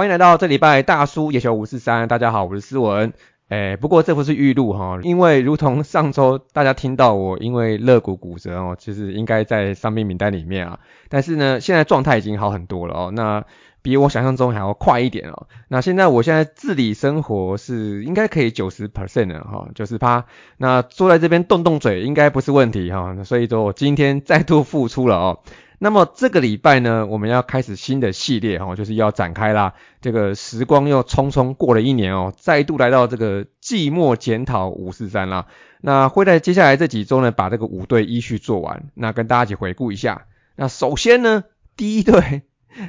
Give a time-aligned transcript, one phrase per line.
[0.00, 3.12] 欢迎来到这礼拜大叔野球五四三，大家好，我是思文。
[3.50, 10.78] 哎，不过这不是预录哈，因为如同上周大家听到我因为肋骨骨折哦，其实应该在伤病名单里面啊。
[11.10, 13.44] 但是呢，现在状态已经好很多了哦，那
[13.82, 15.46] 比我想象中还要快一点哦。
[15.68, 20.24] 那现在我现在自理生活是应该可以九十 percent 了哈，九十趴。
[20.56, 23.22] 那坐在这边动动嘴应该不是问题哈。
[23.24, 25.40] 所以说我今天再度复出了哦。
[25.82, 29.72] 那么这个礼拜呢，我们要开始新的系列哈，就是要展开啦。
[30.02, 35.46] 这个时光又匆匆过了一年哦，再度来到这个季末检讨五四三啦。
[35.80, 40.26] 那会在接下来这几周呢，把这个五队依序做完，那跟大家一起回顾一下。
[40.54, 41.44] 那首先呢，
[41.78, 42.42] 第一队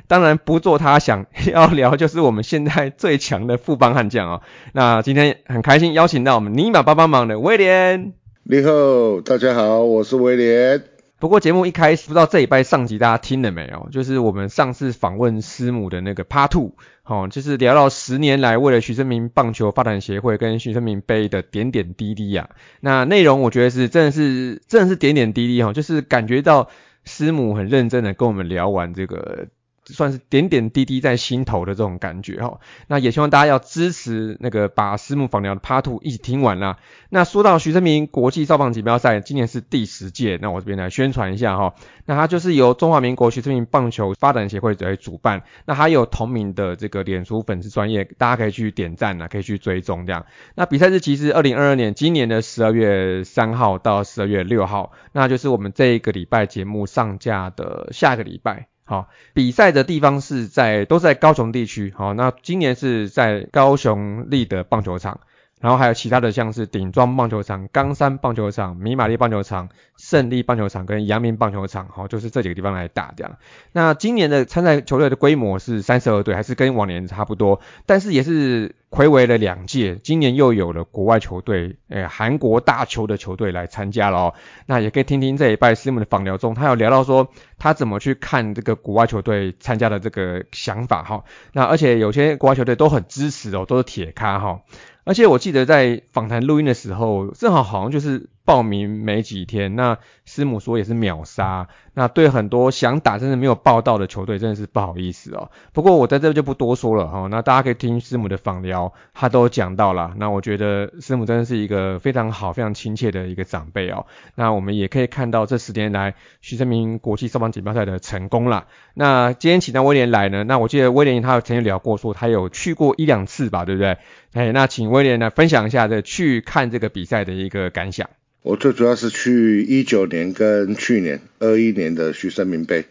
[0.10, 4.42] 当然不做他想要聊，就是我们现在最强的副帮悍将哦。
[4.74, 8.12] 那今天很开心邀请到我们尼玛帮帮忙的威廉。
[8.44, 10.91] 你好，大家好，我是威廉。
[11.22, 13.88] 不过节目一开始，不知道这礼拜上集大家听了没有？
[13.92, 22.50] 就是我们上次访问师母的那个 Part Two，哦，就是聊到十年来为了徐生明棒球发展协会跟徐生明杯的点点滴滴呀。
[22.80, 26.70] 那内容我觉得是真的是真的是点点滴滴哈，就是感觉到
[27.04, 29.48] 师母很认真的跟我们聊完这个。
[29.94, 36.78] 算是点点滴滴在心头的这种感觉哈，那也希望大家要支持那个把私募访聊的 Part Two 一起听完啦。
[37.10, 41.76] 那说到徐生明国际少棒锦标赛，今年是第十届，那我这边来宣传一下哈。
[42.06, 50.26] 那它就是由中华民国徐生明棒球发展协会来主办，那还有同名的这个脸书粉丝专业，大家可以去点赞呐，可以去追踪这样。
[50.56, 58.71] 那比赛日期是二零二二年今年的十二月三号到十二月六号，那就是我们这一个礼拜节目上架的下个礼拜。
[58.92, 61.94] 好，比赛的地方是在都在高雄地区。
[61.96, 65.22] 好，那今年是在高雄立德棒球场。
[65.62, 73.38] 然后还有其他的，像是顶庄棒球场、冈山棒球场、米玛丽棒球场、胜利棒球场跟阳明棒球场，好，就是这几个地方来打这样。
[73.72, 84.34] 那今年的参赛球队的规模是三十二队，还是跟往年差不多，但是也是回违了两届，今年又有了国外球队，诶，韩国大球的球队来参加了哦。
[84.66, 87.30] 那也可以听听这一拜师母的访聊中，他有聊到说
[87.60, 91.24] 他怎么去看这个国外球队参加的这个想法哈。
[91.54, 94.62] 那而且有些国外球队都很支持哦，都是铁咖哈。
[95.04, 101.68] 而且我记得在访谈录音的时候，正好好像就是报名没几天，那师母说也是秒杀。
[101.94, 105.52] 那对很多想打真的没有报到的球队，真的是不好意思哦。
[105.74, 107.28] 不过我在这就不多说了哈。
[107.30, 110.14] 那大家可以听师母的访聊，他都讲到了。
[110.18, 114.06] 那我觉得师母真的是一个非常好、非常亲切的一个长辈哦。
[114.36, 118.68] 那我们也可以看到这十年来徐成明国际少棒锦标赛的成功啦。
[118.94, 123.98] 那今天请到威廉来呢，那我记得威廉他有曾经聊过说他有去过一两次吧，对不对？
[124.34, 128.10] 哎，那请威廉来分享一下这去看这个比赛的一个感想。
[128.44, 132.86] 我最主要是去一九年跟去年二一年的徐生明杯，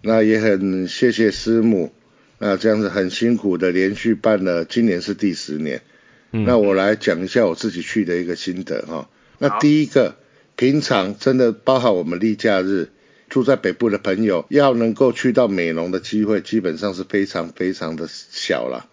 [0.00, 1.92] 那也很谢谢师母，
[2.38, 5.82] 那这样子很辛苦的连续办了，今年是第十年。
[6.30, 9.10] 那我来讲一下我自己去的一个心得哈。
[9.38, 10.16] 那第一个，
[10.56, 12.88] 平常真的包含我们例假日
[13.28, 18.88] 住在北部的朋友，要能够去到美浓的机会，基本上是非常非常的小了。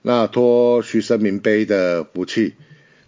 [0.00, 2.54] 那托徐生明杯的福气，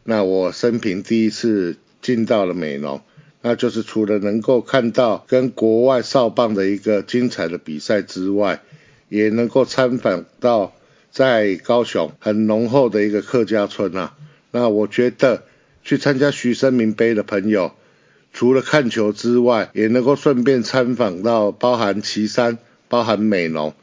[0.04, 1.76] 那我生平第一次。
[2.08, 3.02] 进到了美浓，
[3.42, 8.62] 那就是除了能够看到跟国外少棒的一个精彩的比赛之外，
[9.10, 10.72] 也能够参访到
[11.10, 14.14] 在高雄很浓厚的一个客家村啊。
[14.52, 15.42] 那我觉得
[15.84, 17.72] 去参加徐生明杯的朋友，
[18.32, 22.56] 除了看球之外，也能够顺便参访到包含旗山、
[22.88, 23.74] 包含美浓，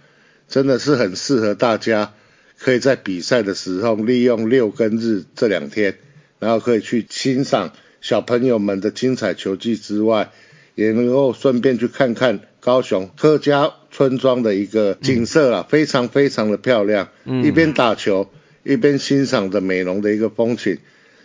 [0.48, 2.12] 真的是很适合大家
[2.58, 6.00] 可以在比赛的时候利用六跟日这两天，
[6.40, 7.72] 然后可以去欣赏。
[8.06, 10.30] 小朋友们的精彩球技之外，
[10.76, 17.10] 也能够顺便去看看高雄客家村庄的一个景色啊，非常非常的漂亮。
[17.24, 18.30] 嗯，一边打球
[18.64, 20.78] 一边欣赏着美浓的一个风景，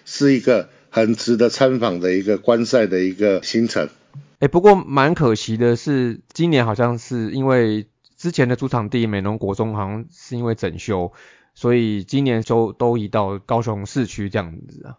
[0.06, 3.90] 是一个很值得参访的一个观赛的一个行程。
[4.38, 11.12] 哎，不过蛮可惜的是，今年好像是因为之前的主场地美浓国中好像是因为整修，
[11.54, 14.96] 所以今年就都移到高雄市区这样子啊。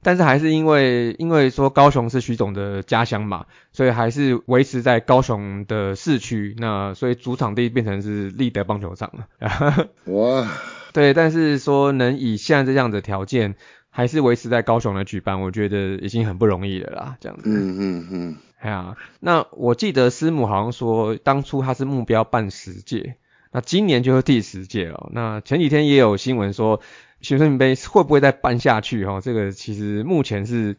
[0.00, 9.88] 但是还是因为因为说高雄是徐总的家乡嘛，所以还是维持在高雄的市区，那所以主场地变成是立德棒球场了。
[10.06, 10.48] 哇，
[10.92, 13.56] 对，但是说能以现在这样的条件，
[13.90, 17.42] 还是维持在高雄的举办，我觉得已经很不容易了啦，这样子。
[17.46, 18.36] 嗯嗯嗯。
[18.60, 23.16] 哎呀，那我记得师母好像说，当初他是目标办十届，
[23.50, 25.10] 那今年就是第十届了。
[25.12, 26.80] 那前几天也有新闻说。
[27.20, 29.04] 学生杯会不会再办下去？
[29.06, 30.76] 哈，这个其实目前是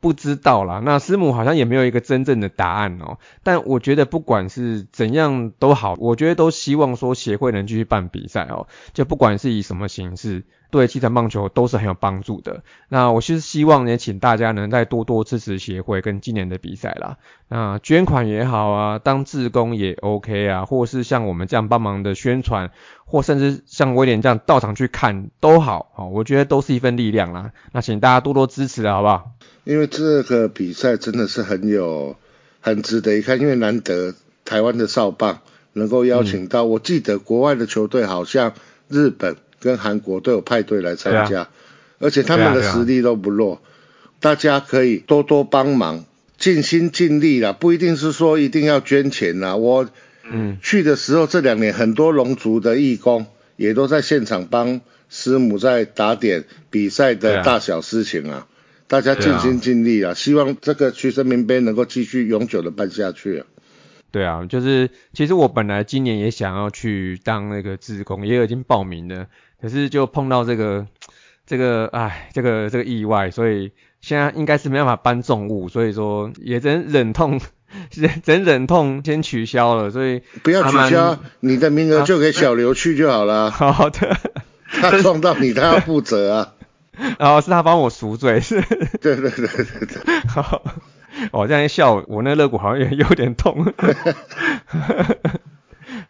[0.00, 0.80] 不知道啦。
[0.84, 3.18] 那师母好像也没有一个真正的答案哦。
[3.42, 10.44] 但我觉得不管是怎样都好，我觉得都希望说协会能继续办比赛哦，就不管是以什么形式。
[10.70, 12.62] 对基层棒球都是很有帮助的。
[12.88, 17.18] 那我是希望也请大家能再多多支持协会跟今年的比赛啦。
[17.48, 22.72] 那捐款也好啊，当志工也 OK 啊，或是像我们这样帮忙的宣传，
[23.04, 27.52] 或甚至像威廉这样到场去看都好，好，我觉得都是一份力量啦。
[27.72, 29.30] 那请大家多多支持啊，好不好？
[29.62, 32.16] 因为这个比赛真的是很有
[32.60, 34.14] 很值得一看，因为难得
[34.44, 35.38] 台湾的少棒
[35.72, 38.54] 能够邀请到，我记得国外的球队好像
[38.88, 39.36] 日本。
[39.64, 41.48] 跟韩国都有派队来参加，
[41.98, 43.62] 而且他们的实力都不弱，
[44.20, 46.04] 大家可以多多帮忙，
[46.36, 49.56] 尽心尽力啦，不一定是说一定要捐钱啦。
[49.56, 49.88] 我
[50.30, 50.58] 嗯。
[50.62, 53.26] 去的时候，这两年很多龙族的义工
[53.56, 58.46] 也都在现场帮师母在打点比赛的大小事情啊，
[58.86, 63.46] 大家尽心尽力啊，希望这个徐生明杯能够继续永久的办下去啊。
[64.10, 69.26] 对啊，就是其实我本来今年也想要去当那个志工，也已经报名了。
[69.64, 70.86] 可是就碰到这个
[71.46, 73.72] 这个哎这个这个意外，所以
[74.02, 77.40] 现在应该是没办法搬重物，所以说也只能忍痛
[77.96, 79.90] 忍忍忍痛先取消了。
[79.90, 83.48] 所以不要取消，你的名额就给小刘去就好了。
[83.56, 84.18] 好的，
[84.68, 86.52] 他撞到你，他要负责啊。
[87.18, 88.60] 然 后是他帮我赎罪，是。
[89.00, 90.28] 对对对对对。
[90.28, 90.62] 好，
[91.32, 93.64] 我这样一笑，我那肋骨好像也有点痛。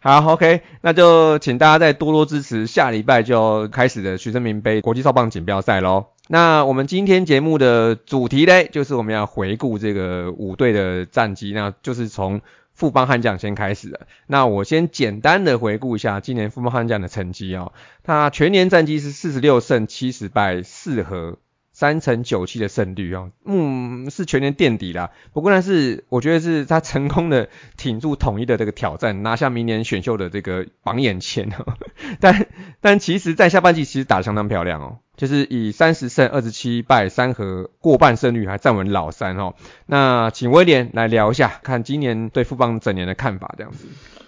[0.07, 6.09] 好，OK，那就请大家再多多支持，下礼拜就开始的徐生明杯国际少棒锦标赛喽。
[6.27, 12.41] 那我们今天节目的主题嘞，就是我们要回顾这个五队的战绩，那就是从
[12.71, 14.01] 富邦悍将先开始的。
[14.27, 17.73] 那我先简单的回顾一下今年富邦悍将的成绩哦，
[18.03, 21.39] 他全年战绩是四十六胜七十败四和。
[21.75, 25.11] 三成九七的胜率哦，嗯，是全年垫底啦。
[25.33, 31.73] 不过呢，是我觉得是他成功的挺住统一的这个挑战，拿下明年选秀的这个榜眼签哦。
[32.21, 32.47] 但
[32.79, 39.55] 但其实，在下半季其实打得相当漂亮哦，就是以三十胜二十七败三和过半胜率还站稳老三哦。
[39.85, 43.85] 那请威廉来聊一下，看今年对富邦整年的看法这样子。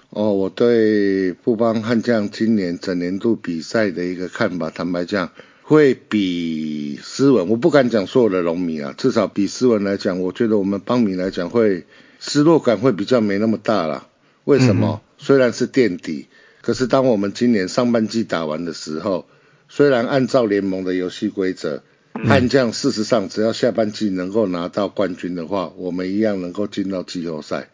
[0.09, 5.31] 哦，我对富邦悍将今年整年度比赛的一个看法，坦白讲。
[5.69, 11.85] 会比斯文，我不敢讲所有的龙迷啊，至少比斯文来讲，我觉得我们邦迷来讲会
[12.21, 14.07] 失落感会比较没那么大啦。
[14.45, 15.01] 为什么？
[15.17, 16.27] 虽然是垫底，
[16.61, 19.27] 可是当我们今年上半季打完的时候，
[19.67, 21.83] 虽然按照联盟的游戏规则，
[22.13, 27.67] 悍将事实上只要下半季能够拿到冠军的话，我们一样能够进到季后赛。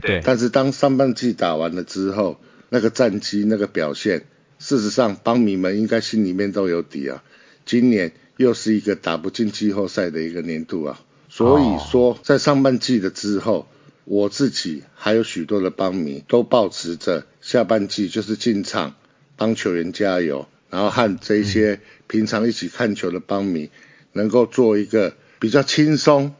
[0.00, 0.22] 对。
[0.24, 4.24] 但是当上半季打完了之后，那个战绩、那个表现，
[4.58, 7.22] 事实上邦迷们应该心里面都有底啊。
[7.66, 13.66] 今年又是一个打不进季后赛的一个年度啊，所以说在上半季的之后，
[14.04, 18.94] 我自己还有许多的帮迷都保持着下半季就是进场
[19.36, 23.70] 帮球员加油，然后和这些平常一起看球的帮迷
[24.12, 26.34] 能够做一个比较轻松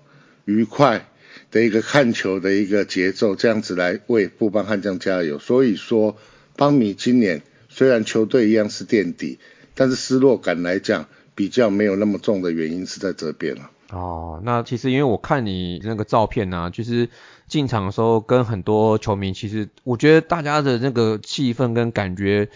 [0.45, 1.09] 愉快
[1.51, 5.39] 的一个看球的一个节奏，这样子来为布邦悍将加油。
[5.39, 6.17] 所以说，
[6.57, 7.43] 邦迷今年
[7.75, 9.39] 虽然球队一样是垫底。
[9.77, 13.73] 但是失落感来讲，比较没有那么重的原因是在这边了。
[13.91, 17.09] 哦，那其实因为我看你那个照片呢，就是
[17.49, 22.49] 进场的时候跟很多球迷，其实我觉得大家的那个气氛跟感觉，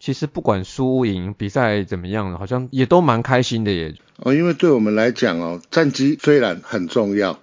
[0.00, 3.94] 其实不管输赢比赛怎么样，好像也都蛮开心的耶。
[4.16, 7.38] 哦，因为对我们来讲哦，战绩虽然很重要，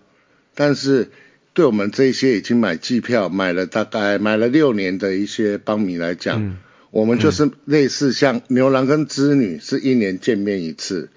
[0.56, 1.10] 但是
[1.54, 6.58] 对我们这些已经买机票买了大概买了六年的一些邦迷来讲。
[6.92, 11.10] 我们就是类似像牛郎跟织女是一年见面一次，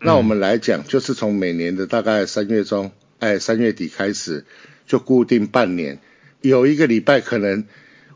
[0.00, 4.44] 那我们来讲就是从每年的大概三月中，哎三月底开始
[4.86, 5.98] 就固定半年，
[6.40, 7.64] 有一个礼拜可能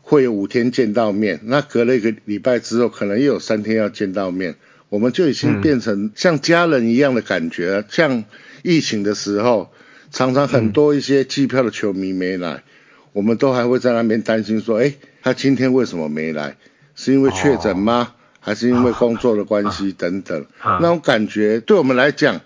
[0.01, 4.55] 会有五天见到面，那隔了一个礼拜之后可能又有三天要见到面，
[4.87, 7.83] 我们就已经变成像家人一样的感觉。
[7.89, 8.23] 像
[8.63, 9.73] 疫情的时候，
[10.09, 12.63] 常常很多一些机票的球迷没来，
[13.11, 16.55] 我们都还会在那边担心说，哎，他今天为什么没来？
[16.95, 18.13] 是因为确诊吗？
[18.39, 20.45] 还是因为工作的关系等等？
[20.61, 22.41] 那种感觉对我们来讲，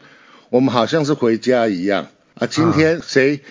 [0.52, 2.46] 我们好像是回家一样啊。
[2.46, 3.42] 今天谁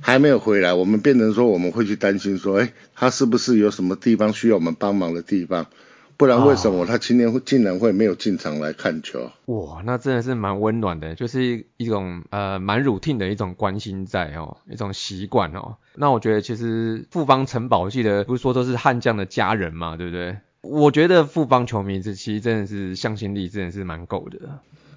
[0.00, 0.72] 还没有回来？
[0.72, 5.66] 我们变成说我们会去担心说，哎，他是不是有什么地方需要我们帮忙的地方？
[6.16, 9.30] 不然为什么他今天会竟然会没有进场来看球？
[9.46, 15.76] 哇，那真的是蛮温暖的，就是一种呃蛮 routine 的一种关心在哦，一种习惯哦。
[15.96, 20.36] 那我觉得其实富邦城堡记得不是说都是悍将的家人嘛，对不对？
[20.68, 24.38] 我觉得富邦球迷这其实真的是向心力真的是蛮够的。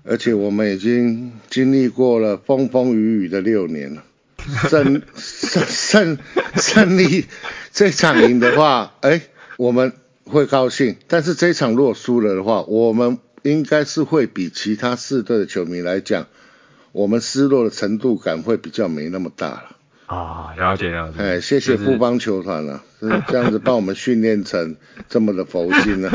[0.04, 4.04] 而且我们已经经历过了风风雨雨的六年了，
[4.70, 6.18] 胜胜胜
[6.56, 7.26] 胜利
[7.72, 9.22] 这场赢的话， 哎，
[9.58, 9.94] 我们
[10.26, 16.28] 会高兴；但是这场如果输了的话，我们应该是会比其他四队的球迷来讲，
[16.94, 19.76] 我们失落的程度感会比较没那么大了。
[20.10, 21.22] 啊，了解了解。
[21.22, 22.84] 哎，谢谢富邦球团了，
[23.28, 24.76] 这样子帮我们训练成
[25.08, 26.12] 这么的佛心呢。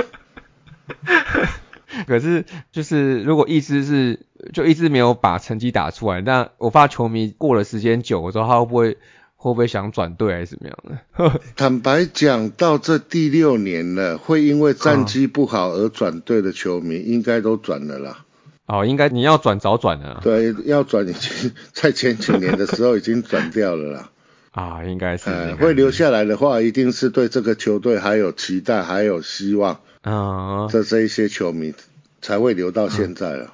[2.09, 4.19] 可是，就是如果一直是
[4.53, 8.95] 就一直没有把成绩打出来，那我怕球迷过了时间久之后，他会不会
[9.37, 10.99] 会不会想转队还是怎么样呢？
[11.55, 18.24] 坦白讲，到这第六年了，会因为战绩不好而转队的球迷，应该都转了啦。
[18.67, 20.21] 哦，应该你要转早转了。
[20.23, 24.11] 对，要转已经在前几年的时候已经转掉了啦。
[24.53, 25.55] 啊，应该是。
[25.55, 29.81] 会留下来的话，一定是对这个球队还有期待，还有希望。
[30.03, 31.75] 啊，这这一些球迷
[32.23, 33.53] 才会留到现在了。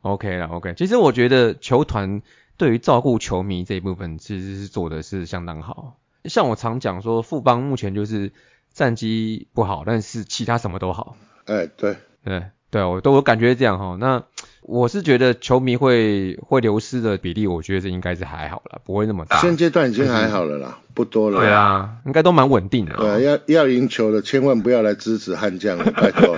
[0.00, 0.74] OK 了，OK。
[0.76, 2.22] 其实我觉得球团
[2.56, 5.96] 对于照顾球迷这一部分，其实是做的是相当好。
[6.24, 8.32] 像我常讲说，富邦目前就是
[8.72, 11.16] 战绩不好，但是其他什么都好。
[11.44, 13.96] 哎，对，对，对，我都我感觉这样哈。
[14.00, 14.24] 那
[14.62, 19.40] 我是觉得球迷会会流失的比例，我觉得这应该是还好了，不会那么大。
[19.40, 21.40] 现阶段已经还好了啦，不多了。
[21.40, 22.94] 对啊，应该都蛮稳定的。
[22.94, 26.36] 对，要要赢球的，千万不要来支持悍将了，拜托。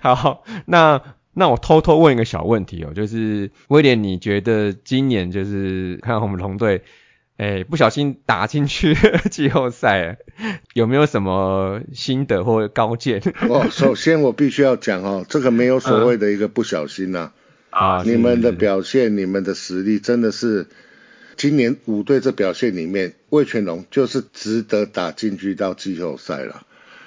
[0.00, 1.02] 好，那
[1.34, 6.82] 那我偷偷问一个小问题哦，就是威廉，你觉得今年就是看我们龙队？
[7.38, 8.94] 哎，不小心打进去
[9.30, 10.18] 季后赛，
[10.74, 13.20] 有没有什么心得或高见？
[13.48, 17.32] 哦，首先我必须要讲哦，这个没有所谓的一个不小心呐。
[17.70, 20.66] 啊，你们的表现，你们的实力真的是
[21.36, 26.66] 今年五队这表现里面，魏全龙就是值得打进去到季后赛了。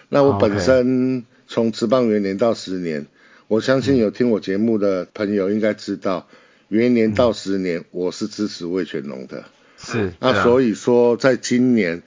[0.10, 3.05] 那我本身从职棒元年到十年，
[3.48, 6.27] 我相信有听我节目的朋友应该知道，
[6.67, 9.46] 元年到十年我是支持魏全龙的。
[9.77, 12.01] 是，那所以说，在今年，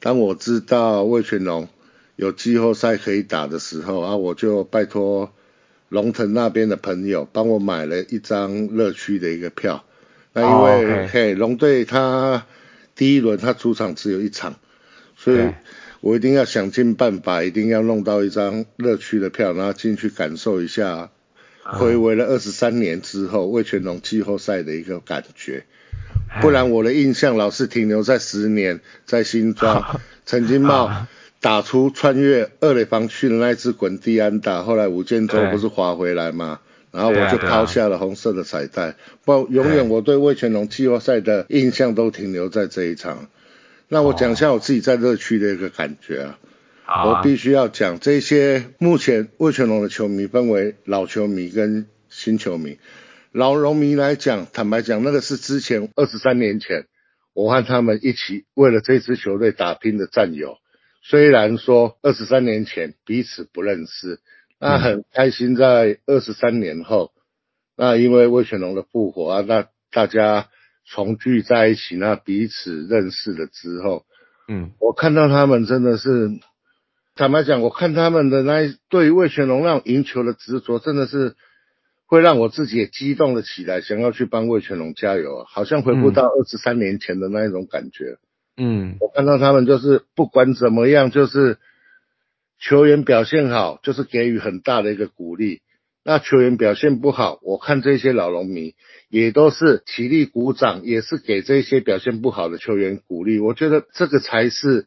[0.00, 1.68] 当我知道魏全龙
[2.16, 5.32] 有季后赛可以打的时候啊，我就拜托
[5.88, 9.84] 龙腾那边的朋友帮我买了一张乐区的一个票。
[10.32, 12.46] 那因为嘿，龙队他
[12.94, 14.56] 第一轮他主场只有一场，
[15.16, 15.52] 所以
[16.00, 21.10] 我一定要想尽办法，一定要弄到一张乐区的票，然后进去感受一下，
[21.62, 25.64] 回味了二十三年之后魏全龙季后赛的一个感觉。
[26.40, 31.06] 不然我的印象老是停留在十年，在新庄陈金茂
[31.40, 36.60] 打出穿越二垒防区的那一支滚地安打，后来吴建州不是滑回来吗？
[36.92, 38.96] 然后我就抛下了红色的彩带。
[39.24, 43.28] 不，永远我对魏全龙季后赛的印象都停留在这一场。
[43.88, 46.38] 那我讲一下我自己在热区的一个感觉啊。
[47.06, 52.78] 我必须要讲这些，目前魏全龙的球迷分为老球迷跟新球迷。
[53.32, 56.88] 老农民来讲，坦白讲，那个是之前二十三年前，
[57.32, 60.56] 我和他们一起为了这支球队打拼的战友。
[61.04, 64.18] 虽然说二十三年前彼此不认识，
[64.58, 67.12] 那很开心在二十三年后，
[67.76, 70.48] 那因为魏全龙的复活啊，那大家
[70.84, 74.06] 重聚在一起，那彼此认识了之后，
[74.48, 76.30] 嗯，我看到他们真的是，
[77.14, 81.36] 坦白讲，我看他们的那对于魏全龙那种赢球的执着，真的是。
[82.10, 88.18] 会让我自己也激动了起来，想要去帮魏全龙加油，好像回不到二十三年前的那一种感觉。
[88.56, 91.58] 嗯，我看到他们就是不管怎么样，就是
[92.58, 95.62] 球员表现好，就是给予很大的一个鼓励。
[96.02, 98.74] 那球员表现不好，我看这些老龙迷
[99.08, 103.38] 也都是起立鼓掌，也是给这些表现不好的球员鼓励。
[103.38, 104.86] 我觉得这个才是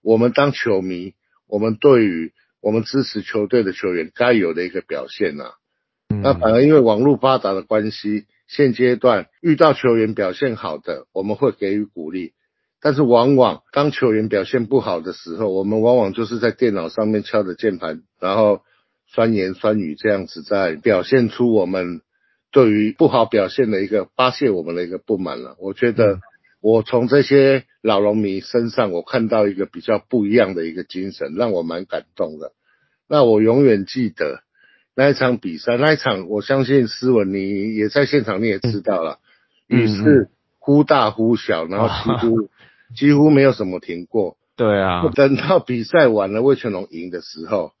[0.00, 1.12] 我们当球迷，
[1.46, 5.52] 我们对于我们支持球队的球员该有的一个表现呐。
[6.22, 12.32] 那反而因为网络发达的关系，现阶段遇到球员表现好的，我们会给予鼓励。
[12.80, 18.60] 但是往往当球员表现不好的时候，我们往往就是在电脑上面敲着键盘，然后
[19.08, 22.02] 酸言酸语这样子在表现出我们
[22.52, 25.56] 对于不好表现的一个发泄我们的一个不满了。
[25.58, 26.20] 我觉得
[26.60, 32.52] 我从这些老龙迷身上，我看到一个比较不一样的一个精神，让我蛮感动的。
[33.08, 34.44] 那我永远记得。
[34.94, 39.20] 那一场比赛，那一场，我相信斯文你也在现场，你也知道了，
[39.66, 42.48] 雨是忽大忽小，然后几乎
[42.94, 44.36] 几乎没有什么停过。
[44.54, 45.08] 对啊。
[45.14, 47.72] 等到比赛完了，魏全龙赢的时候，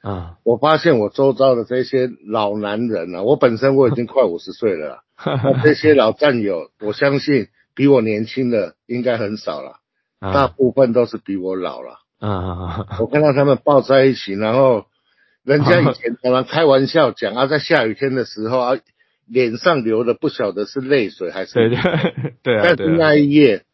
[0.00, 9.80] 啊，我发现我周遭的这些老男人啊，我本身我已经快五十岁了， 那这些老战友，我相信比我年轻的应该很少了，
[10.18, 11.98] 大部分都是比我老了。
[12.20, 12.86] 啊。
[13.00, 14.86] 我看到他们抱在一起，然后。
[15.44, 18.80] 人家以前常常开玩笑讲啊，在下雨天的时候啊，
[19.26, 21.78] 脸上流的不晓得是泪水还是对对
[22.42, 23.64] 对啊，但是那一夜，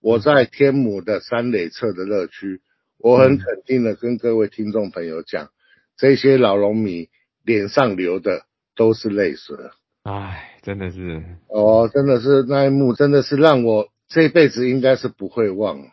[0.00, 2.60] 我在天母的三垒侧的乐区，
[2.98, 5.50] 我很肯定的跟各位听众朋友讲，
[5.96, 7.08] 这些老农民
[7.44, 9.56] 脸上流的都是泪水。
[10.02, 15.90] 唉，真的是，哦，真的是那一幕，真的是让我这辈子应该是不会忘。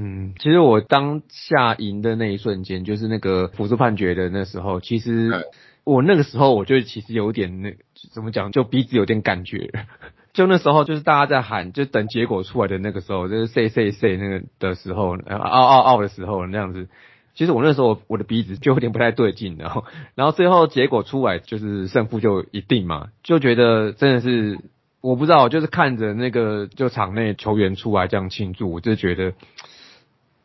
[0.00, 5.46] 嗯，其实我当下赢的那一瞬间，就是那个辅助判决的那时候，其哎实
[5.84, 7.74] 我那个时候我就其实有点那
[8.12, 9.70] 怎么讲，就鼻子有点感觉。
[10.34, 16.88] 就那时候，就是大家在喊，就等结果出来的那个时候，就是 say say say 那个的时候，呃嗷嗷嗷的时候那样子。
[17.34, 24.58] 其实我那时候我的鼻子就有点不太对劲，然 后然后最后结果出来就是胜负就一定嘛，就觉得真的是
[25.00, 29.32] 我不知道，就是看着那个就场内球员出来这样庆祝，我就觉得，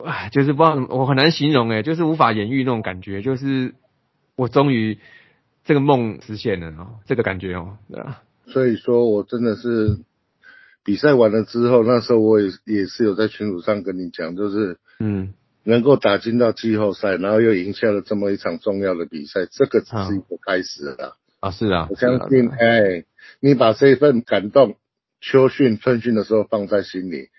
[0.06, 3.74] 唉，就是不知道我很难形容诶，就是无法言喻那种感觉，就是
[4.36, 5.00] 我终于
[5.64, 10.00] 这个梦实现了哦，这个感觉哦，对啊，所以说我真的是
[10.84, 15.34] 比赛完了之后，那时候我也也是有在群组上跟你讲，就是嗯
[15.64, 21.16] 能够打进到季后赛，然后又赢下了这么一场重要的比赛，这个只是一个开始啦。
[21.40, 23.06] 啊是啊，我相信，哎，
[23.40, 24.76] 你把这份感动，
[25.22, 27.30] 秋训春训的时候放在心里，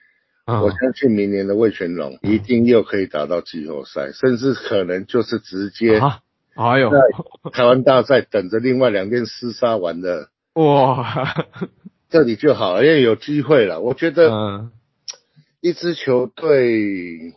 [0.44, 0.62] 啊。
[0.62, 6.20] 我相信明年的魏全龙一定又可以打到季后赛，甚至可能就是直接啊，
[6.54, 6.98] 哎呦，在
[7.52, 10.28] 台湾大赛等着另外两边厮杀完的。
[10.54, 11.34] 哇，
[12.10, 13.80] 这里就好了，因为有机会了。
[13.80, 14.70] 我觉得嗯。
[15.60, 17.32] 一支球队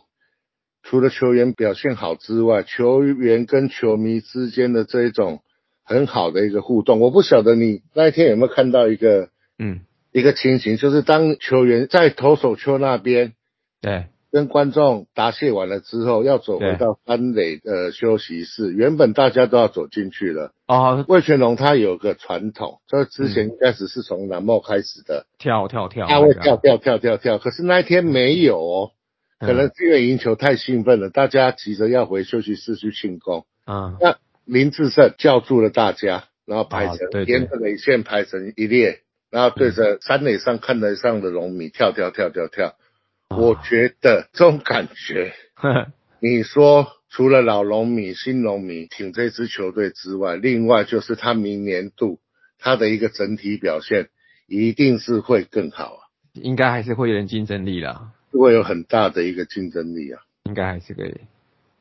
[0.82, 5.40] 除了球员表现好之外，球员跟球迷之间的这一种
[5.82, 9.80] 很好的一个互动，我不晓得你那一天有没有看到一个嗯，
[10.12, 13.34] 一个情形，就是当球员在投手丘那边
[13.80, 20.52] 对，跟观众答谢完了之后，要走回到三垒的休息室，原本大家都要走进去了。
[20.66, 28.90] 哦，魏全龙他有个传统，这之前应该只是从南茂开始的，跳跳跳，他会跳跳跳跳跳，可是那一天没有哦，
[29.38, 33.46] 嗯可能是因为赢球太兴奋了，大家急着要回休息室去庆功。
[33.64, 42.74] 啊那林志胜叫住了大家，然后排成、沿着垒线排成一列，然后对着山垒上看得上的龙米跳跳跳跳跳。
[43.30, 45.34] 我觉得这种感觉，
[46.20, 52.20] 你说除了老龙迷、新龙迷挺这支球队之外，另外就是他明年度
[52.58, 54.08] 他的一个整体表现
[54.46, 56.00] 一定是会更好啊，
[56.32, 60.22] 应该还是会有点竞争力啦，会有很大的一个竞争力啊。
[60.44, 61.14] 应该还是可以。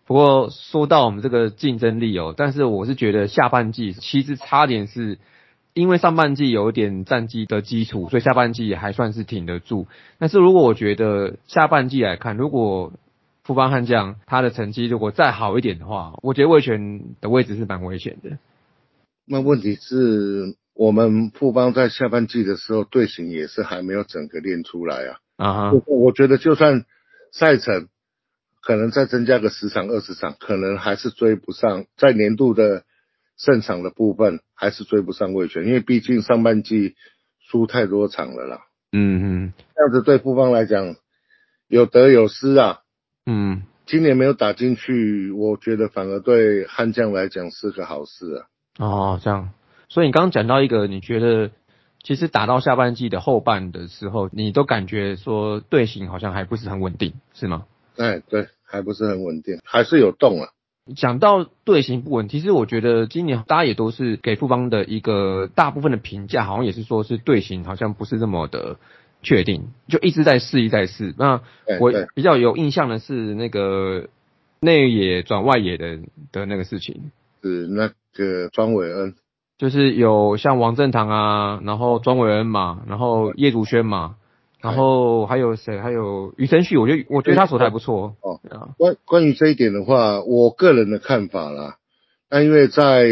[0.05, 5.17] 不过说到我们这个竞争力哦，但是我是觉得下半季其实差点是。
[5.77, 9.85] 因为上半季有点战绩的基础，所以下半季还算是挺得住。
[10.17, 12.93] 但是如果我觉得下半季来看，如果
[13.43, 18.39] 富邦悍将他的成绩如果再好一点的话，我觉得魏权的位置是蛮危险的。
[19.25, 25.19] 那问题是我们富邦在下半季的时候队形也是还没有整个练出来啊。
[25.37, 26.85] 啊哈，我觉得就算
[27.31, 27.87] 赛程
[28.61, 32.83] 可能再增加个十场二十场，可能还是追不上在年度的
[33.37, 36.95] 胜场的部分，还是追不上魏权，因为毕竟上半季
[37.39, 38.61] 输太多场了啦。
[38.91, 40.95] 嗯嗯这样子对富邦来讲
[41.67, 42.79] 有得有失啊。
[43.25, 48.45] 嗯，今年没有打进去，我觉得反而对悍将来讲是个好事啊。
[48.79, 49.51] 哦，这样。
[49.89, 51.51] 所以你刚刚讲到一个，你觉得
[52.01, 57.65] 其实打到下半季的后半的时候，你都感觉说队形好像还不是很稳定，是吗？
[57.97, 60.49] 哎，对，还不是很稳定，还是有动啊。
[60.95, 68.77] 讲到队形不稳，其实我觉得今年大家也都是给富邦的一个大部分的评价，好像也是说是队形好像不是这么的
[69.21, 71.13] 确定，就一直在试，一直在试。
[71.17, 71.41] 那
[71.79, 74.07] 我比较有印象的是那个
[74.59, 75.99] 内野转外野的
[76.31, 79.15] 的那个事情，是那个庄伟恩，
[79.57, 84.15] 就是有像王正堂啊，然后庄伟恩嘛，然后叶竹轩嘛，
[84.67, 85.79] 然后还有谁？
[85.79, 88.15] 还有余承旭，我觉得我觉得他手的还不错。
[88.21, 88.39] 哦。
[88.49, 88.75] 啊。
[88.77, 91.77] 关关于这一点的话，我个人的看法啦，
[92.29, 93.07] 那因为在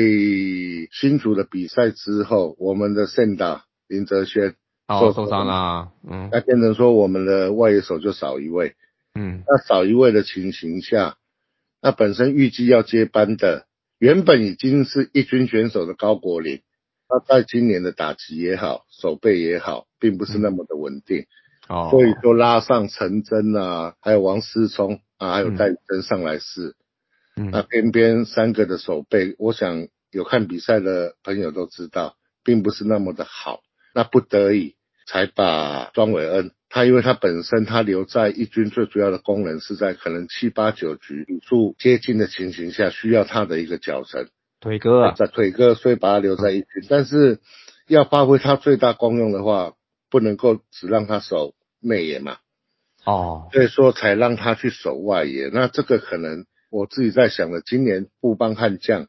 [0.91, 4.55] 新竹的比赛之后，我们的圣达林哲轩
[4.87, 6.29] 受，受伤啦，嗯。
[6.31, 8.75] 那变成说我们的外野手就少一位，
[9.13, 9.43] 嗯。
[9.47, 11.15] 那少一位的情形下，
[11.81, 13.65] 那本身预计要接班的，
[13.97, 16.61] 原本已经是一军选手的高国林，
[17.07, 21.25] 他在今年的打击也好，守备也好，并不是那么的稳定。
[21.67, 26.75] 哦，所以就拉上陈真啊，还有王思聪啊，还有嗯戴宇真上来试。
[27.37, 33.59] 嗯那边边三个的手背，我想有看比赛的朋友都知道，并不是那么的好。
[33.93, 34.75] 那不得已
[35.07, 44.29] 才把庄伟恩，他因为他本身他留在一军最主要的功能是在可能七八九局比数接近的情形下，需要他的一个脚程。
[44.61, 46.67] 腿哥啊，在腿哥，所以把他留在一军。
[46.89, 47.39] 但是
[47.87, 49.73] 要发挥他最大功用的话，
[50.09, 51.53] 不能够只让他守
[51.87, 52.37] 内野嘛。
[53.05, 55.49] 哦，所以说才让他去守外野。
[55.53, 59.07] 那这个可能我自己在想的，今年布邦悍将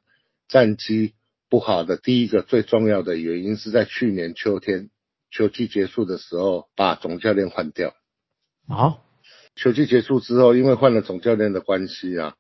[0.49, 1.15] 战绩
[1.49, 4.91] 不好的第一个最重要的原因是在去年秋天
[5.31, 7.95] 秋季结束的时候把总教练换掉。
[8.69, 9.03] 好，
[9.55, 12.35] 球季结束之后，因为换了总教练的关系啊，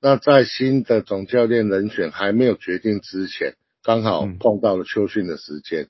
[0.00, 5.88] 那在新的总教练人选还没有决定之前，刚好碰到了秋训的时间。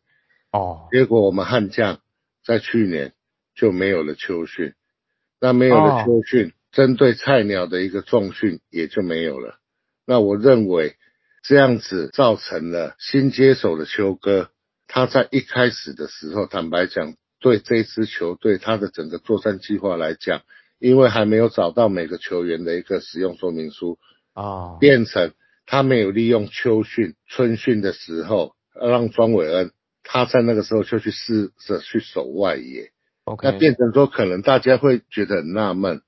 [0.51, 2.01] 哦，结果我们悍将
[2.45, 3.13] 在去年
[3.55, 4.75] 就没有了秋训。
[5.41, 9.59] 那没有了秋训，针对菜鸟的一个重训也就没有了。
[10.07, 10.95] 那我认为
[11.43, 14.51] 这样子造成了新接手的秋哥，
[14.87, 20.43] 他在一开始的时候，坦白讲，对这支球队他的整个作战计划来讲，
[20.79, 23.99] 因为还没有找到每个球员的一个使用说明书
[24.33, 25.33] 啊，变成
[25.67, 29.73] 他没有利用秋训、春训的时候，让庄伟恩
[30.05, 32.92] 他在那个时候就去试着去守外野。
[33.43, 36.03] 那变成说，可能大家会觉得很纳闷，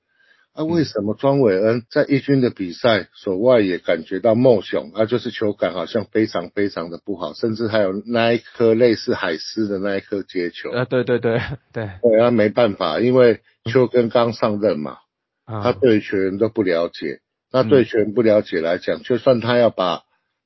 [0.53, 11.41] 啊，为什么庄伟恩在一军的比赛手外也感觉到梦熊，啊，就是球感好像非常非常的不好，甚至还有那一颗类似海狮的那一颗接球，啊，对对对
[11.73, 14.99] 对，对啊，没办法，因为邱根刚上任嘛，
[15.47, 17.21] 他对球员都不了解，
[17.53, 20.03] 那对球员不了解来讲，就算他要把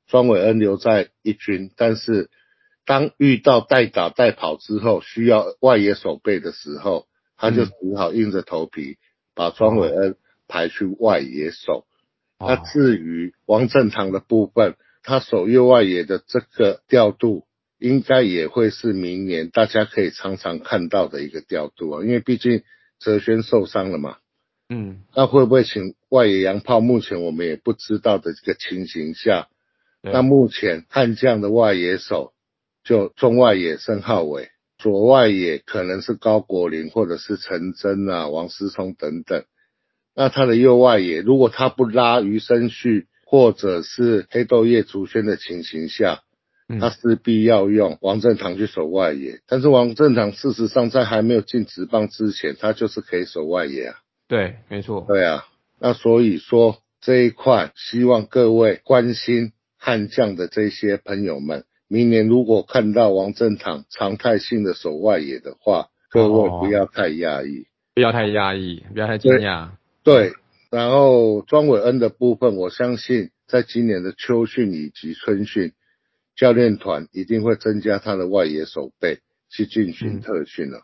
[0.07, 2.29] 庄伟恩留在一军，但是。
[2.89, 8.97] 当遇到代打代跑之后，需要外野守备的时候，他就只好硬着头皮
[9.35, 10.17] 把庄伟恩
[10.49, 11.85] 排去外野守。
[12.39, 17.45] 那至于王正堂的部分，他守右外野的这个调度，
[17.79, 22.63] 应该也会是明年大家可以常常看到的一个调度啊，因为毕竟
[22.99, 24.17] 哲轩受伤了嘛。
[24.71, 26.81] 嗯，那会不会请外野洋炮？
[26.81, 29.49] 目前我们也不知道的这个情形下，
[30.01, 32.33] 那目前悍将的外野手。
[32.89, 34.49] 就中外野申浩伟，
[34.79, 39.45] 左外野可能是高国林或者是陈真啊、王思聪等等。
[40.15, 46.23] 那他的右外野，如果他不拉余生旭或者是黑豆叶竹轩的情形下，
[46.81, 49.41] 他势必要用王正堂去守外野。
[49.47, 53.97] 但是王正堂事实上在还没有进职棒之前，他就是可以守外野啊。
[54.29, 55.05] 对，没错。
[55.07, 55.45] 对啊，
[55.79, 61.67] 那所以说这一块，希望各位关心悍将的这些朋友们。
[61.89, 69.71] 明年如果看到王正堂常态性的守外野的话，各位不要太压抑，不要太压抑，不要太惊讶。
[70.03, 70.33] 对，
[70.71, 75.73] 然后庄伟恩的部分，我相信在今年的秋训以及春训，
[76.37, 79.21] 教练团一定会增加他的外野守备，
[79.51, 80.83] 去进行特训了。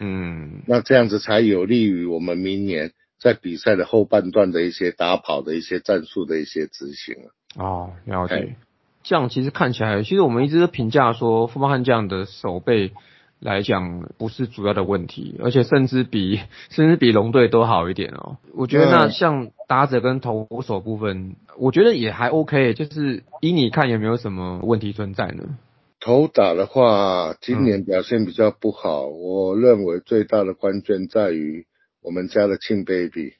[0.00, 7.30] 嗯，那这样子才有利于我们明年在比赛的后半段的一些打跑的一些战术的一些执行了。
[7.56, 8.56] 哦，了解。
[9.02, 12.92] 这样其实看起来，其实我们一直都评价说，富邦悍将的守备
[13.40, 18.36] 来讲不是主要的问题，而且甚至比 甚至比龙队都好一点哦。
[18.54, 25.58] 我觉得那像打者跟投手部分，我觉得也还 OK，就是依你看有没有什么问题存在呢？
[25.98, 31.66] 投打的话，今年表现比较不好，我认为最大的关键在于
[32.02, 33.34] 我们家的庆 baby。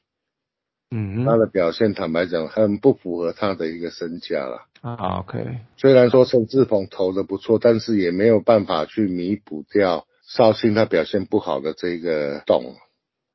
[0.91, 4.67] 嗯，他的表现坦白讲很不符合他的一个身价了。
[4.83, 5.61] 啊，OK。
[5.77, 12.75] 虽然说陈志鹏投的不错，但是也没有办法去弥补掉绍兴他表现不好的这个洞。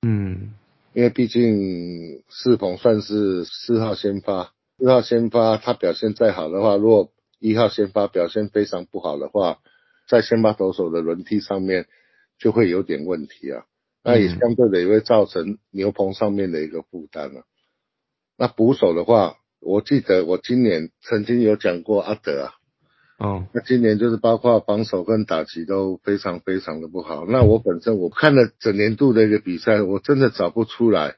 [0.06, 0.52] 嗯，
[0.92, 9.60] 因为毕竟世鹏算是四号先发，四号先发他表现再好的话，如果一号先发表现非常不好的话，
[10.06, 11.86] 在先发投手的轮替上面
[12.38, 13.64] 就会有点问题啊。
[14.04, 17.44] 那也相对的也会造成牛棚上面的一个负担了。
[18.36, 22.52] 那捕手的话，我记得我今年曾经有讲过阿德啊，
[23.18, 27.26] 哦，那今年就是包括防守跟打击都非常非常的不好。
[27.26, 31.16] 那我本身我看了整年度的一个比赛，我真的找不出来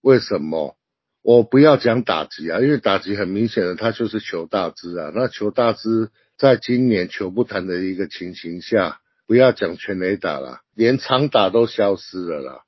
[0.00, 0.76] 为什么。
[1.22, 5.10] 我不要讲打击啊，因为打击很明显的，他就是求大支啊。
[5.14, 9.00] 那求大支在今年球不谈的一个情形下。
[9.26, 12.60] 不要讲全垒打了，连长打都消失了啦。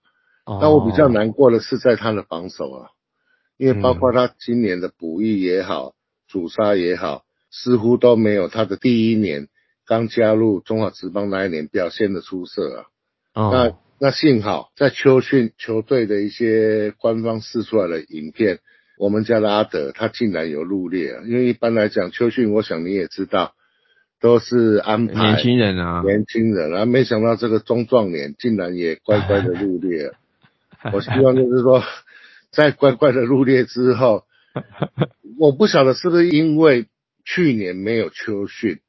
[0.47, 2.89] 那我比较难过的是在他的防守啊，
[3.57, 5.95] 因为包括他今年的补役也好，
[6.29, 9.49] 主杀也好，似乎都没有他的第一年
[9.87, 12.87] 刚加入中华职棒那一年表现的出色
[13.33, 13.51] 啊。
[13.51, 18.59] 那那幸好在秋训球队的一些官方试出来的影片，
[18.99, 23.55] 我们家的阿德他竟然有入列啊，因为一般来讲秋训，我想你也知道。
[24.19, 30.11] 都是安排年轻人啊，年轻人啊，没想到这个中壮年竟然也乖乖的入列。
[30.95, 31.83] 我希望就是说，
[32.57, 34.25] 在乖乖的入列之后，
[35.38, 36.87] 我不晓得是不是因为
[37.23, 38.81] 去年没有秋训，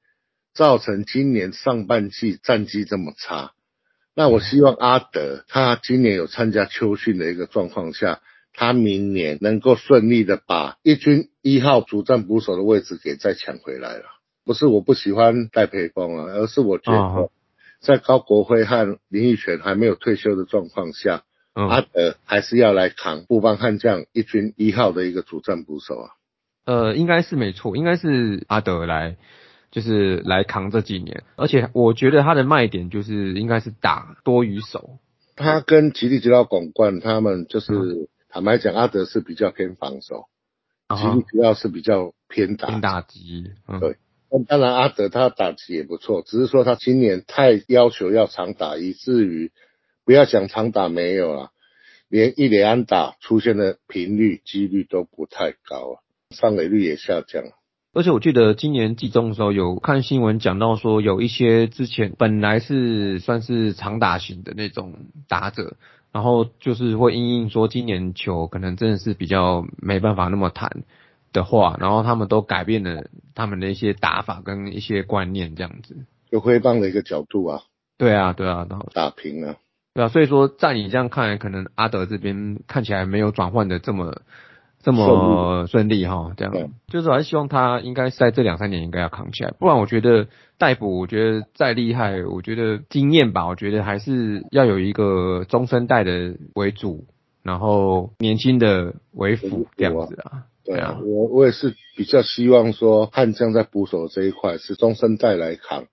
[0.53, 3.51] 造成今年上半季战绩这么差。
[4.15, 8.21] 那我希望阿德他今年有参加秋训的一个状况下，
[8.53, 14.05] 他明年能够顺利的把一军一号主战捕手的位置给再抢回来了。
[14.45, 17.29] 不是我不喜欢戴培峰啊，而是我觉得
[17.81, 21.25] 在高国辉和林奕泉还没有退休的状况下，
[21.65, 26.09] 阿德还是要来扛布邦悍将一军一号的一个主战捕手啊。
[26.65, 29.17] 呃，应该是没错，应该是阿德来。
[29.69, 34.97] 就是来扛这几年，而且我觉得他的卖点就是应该是打多于守。
[35.35, 40.29] 他跟吉利吉奥广冠他们就是坦白讲，阿德是比较偏防守，
[40.95, 43.51] 吉利吉奥是比较偏打偏打击。
[43.81, 43.97] 对，
[44.31, 49.51] 那当然阿德他打击也不错，只是说他今年太要求要常打，以至于
[50.07, 51.51] 不要想长打没有了，
[52.07, 55.99] 连一连安打出现的频率几率都不太高啊，
[56.33, 57.43] 上垒率也下降。
[57.93, 64.93] 而且我记得今年季中的时候有看新闻讲到说，有一些之前本来是算是长打型的那种
[65.27, 65.75] 打者，
[66.13, 70.85] 然后就是会因应说今年球可能真的是比较没办法那么弹
[71.33, 75.97] 的话，然后他们都改变了他们的一些打法跟一些观念这样子。
[76.31, 77.63] 就挥棒的一个角度啊。
[77.97, 79.57] 对啊，对啊，然后打平了。
[79.97, 84.21] 对啊，所以说在你这样看来，可能阿德这边看起来没有转换的这么。
[84.79, 86.53] 这么顺利哈，这样
[86.87, 97.05] 就是还是希望他应该在这两三年应该要扛起来，不然我觉得逮捕，我觉得再厉害，我觉得经验吧，我觉得还是要有一个中生代的为主，
[97.43, 100.43] 然后年轻的为辅这样子啊。
[100.63, 105.85] 对啊，我我也是比较希望说悍将在捕手这一块是中生代来扛，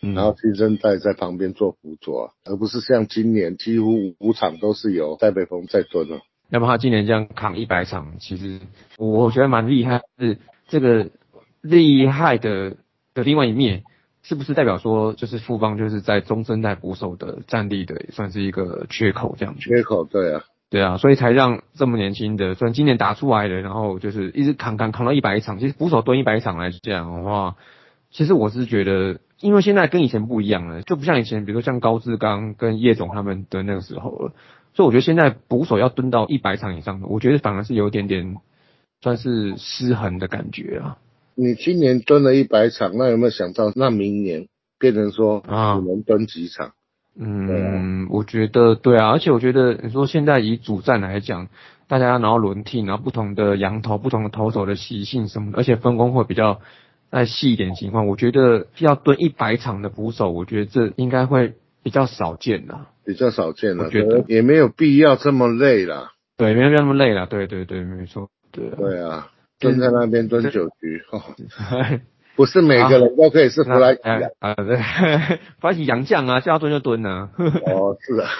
[0.00, 6.20] 然后新生代在旁边做辅佐，而不是像今年几乎五场都是由戴北峰在蹲了。
[6.48, 8.60] 要不他今年这样扛一百场，其实
[8.98, 10.00] 我觉得蛮厉害。
[10.18, 11.10] 是这个
[11.60, 12.76] 厉害的
[13.14, 13.84] 的另外一面，
[14.22, 19.56] 是不是代表说就是富邦就是在中生代捕手的战力的算是一个缺口这样？
[19.58, 25.58] 缺口对啊，对啊，所以才让这么年轻的，虽然今年打出来的，然后就是一直扛扛扛到一百场。
[25.58, 27.56] 其实捕手蹲一百场来讲的话，
[28.10, 34.32] 其实我是觉得，因为现在跟以前不一样了，就不像以前，比如说像高志刚跟叶总他们的那个时候了。
[34.72, 38.36] 所以我觉得现在捕手要蹲到一百场以上的，我觉得反而是有点点
[39.00, 40.98] 算是失衡的感觉啊。
[41.34, 44.46] 你今年蹲了一百场，那有没有想到那明年
[44.78, 46.72] 变成说啊，只能蹲几场？
[47.18, 51.48] 嗯，我觉得对啊，而且我觉得你说现在以主战来讲，
[51.88, 56.60] 大家然后轮替，然后不同的羊头、不同的投手的习性什么，而且分工会比较
[57.10, 62.78] 再细一点情况，我觉得要蹲一百场的捕手，我觉得这应该会比较少见的。
[63.04, 66.12] 比较少见了，觉得也没有必要这么累了。
[66.36, 67.26] 对，没有必要那么累了。
[67.26, 68.30] 对对对，没错。
[68.52, 68.70] 对。
[68.70, 71.02] 对啊，蹲在那边蹲九局，
[72.36, 74.00] 不是每个人都可以是弗莱 奇
[74.38, 74.54] 啊。
[74.54, 74.76] 对，
[75.60, 77.30] 弗莱奇洋将啊，叫他蹲就蹲啊。
[77.36, 78.30] 哦，是啊。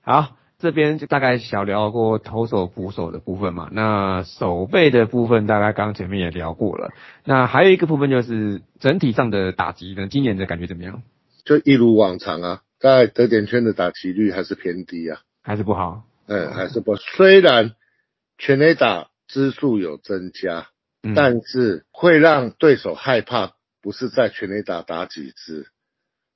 [0.02, 3.68] 好，这边就大概小聊过投手捕手的部分嘛。
[3.72, 6.92] 那手背的部分，大概刚前面也聊过了。
[7.24, 11.02] 那还有一个部分就是整体上的打击呢，今年的感觉怎么样？
[11.44, 16.04] 就一如往常啊，在得点圈的打击率还是偏低啊，还是不好。
[16.26, 16.94] 嗯，还是不。
[16.96, 17.72] 虽然
[18.38, 20.68] 全垒打支数有增加，
[21.16, 25.66] 但是会让对手害怕，不是在全垒打打几支，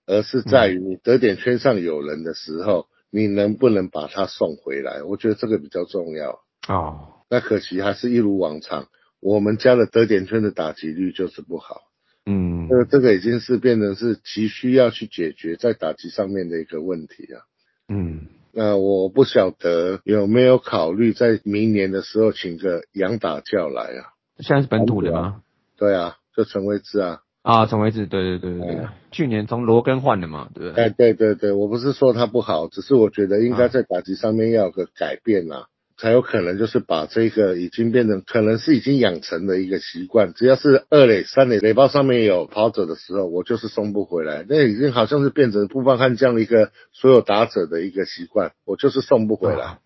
[0.07, 5.05] 而是在于你得点圈上有人的时候，你能不能把他送回来？
[5.05, 6.41] 我觉得这个比较重要。
[6.67, 8.89] 哦，那可惜还是一如往常，
[9.21, 11.83] 我们家的得点圈的打击率就是不好。
[12.27, 17.43] 嗯，这这个已经是变成是急需要去解决在打击上面的一个问题啊。
[17.89, 24.11] 嗯，那我不晓得有没有考虑在明年的时候请个洋打教来啊？
[24.39, 25.43] 现在是本土的吗？
[25.77, 27.21] 对啊，就陈威志啊。
[27.45, 30.85] 啊，陈维志，对对对对对，去年从罗根换的嘛，对不对？
[30.85, 35.67] 哎，对对对，我不是说他不好，只是我觉得应该在打击上面要有个改变啊。
[35.97, 44.45] 才有可能就是把这个已经变成可能是已经养成的一个习惯，只要是二垒、三垒垒包上面有跑者的时候，我就是送不回来。
[44.49, 49.79] 那已经好像是变成布邦汉这样的一个所有打者的一个习惯，我就是送不回来。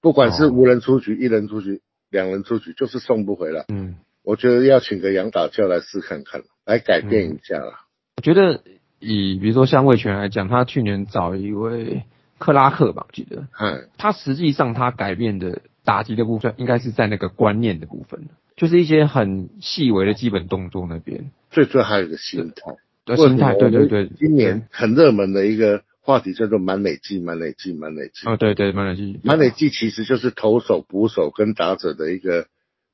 [0.00, 3.64] 不管是无人出局、一人出局、两人出局，就是送不回来。
[3.68, 7.84] 嗯，我觉得要请个杨打教来试看看，来改变一下啦。
[8.16, 8.62] 我觉得
[8.98, 12.02] 以比如说像魏权来讲，他去年找一位。
[12.36, 21.30] 克拉克吧，我记得，嗯，他实际上他改变的打击的部分，应该是在那个观念的部分，就是一些很细微的基本动作那边。
[21.52, 24.10] 最最还有一个心态，心态，对对对。
[24.18, 28.28] 今年很热门的一个话题叫做满垒计，满垒计，满垒计。
[28.28, 29.20] 哦，对对，满垒计。
[29.22, 32.48] 满垒计其实就是投手、捕手跟打者的一个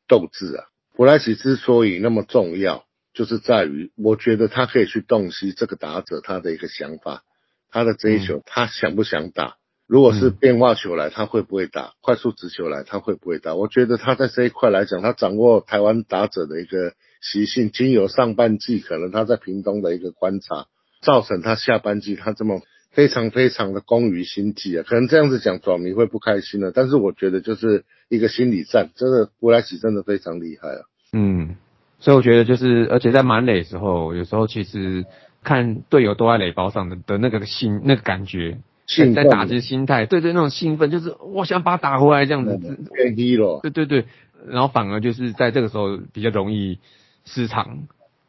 [0.07, 0.64] 斗志啊。
[1.01, 2.85] 布莱奇之所以那么重要，
[3.15, 7.23] 就是在于我觉得他可以去洞悉这个打者他的一个想法，
[7.71, 9.57] 他的追求，他想不想打。
[9.87, 11.95] 如果是变化球来，他会不会打？
[12.03, 13.55] 快速直球来，他会不会打？
[13.55, 20.67] 我觉得他在这一块来讲，他掌握台湾打者的一个习性，经由上半季可能他在屏东的一个观察，
[21.01, 22.61] 造成他下半季他这么
[22.91, 24.85] 非常非常的攻于心计啊。
[24.87, 26.73] 可能这样子讲，转迷会不开心了。
[26.73, 30.89] 但是我觉得就是一个心理战，真的布莱奇真的非常厉害啊。
[31.12, 31.57] 嗯，
[31.99, 35.05] 所以我觉得就是，而且在满垒的时候，有时候其实
[35.42, 39.12] 看队友都在垒包上的的那个心那个感觉是。
[39.12, 42.57] 在打击心态，对对，那种兴奋，就是我想把他打回来这样子，
[42.92, 43.61] 变低了。
[43.62, 44.05] 对对对，
[44.49, 46.79] 然后反而就是在这个时候比较容易
[47.25, 47.81] 失常，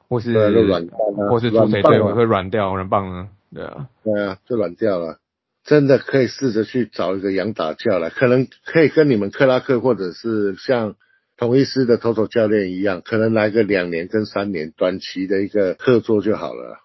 [0.08, 0.88] 或是软，
[1.30, 3.30] 或是出谁队会会软掉，软棒呢？
[3.54, 5.18] 对啊，对啊，就软掉了。
[5.64, 10.96] 真的可以试着去找一个洋打架了，可能可以跟你们克拉克或者是像
[11.42, 16.78] 同一师的投手教练一样，可能来个两年跟三年短期的一个合作就好了。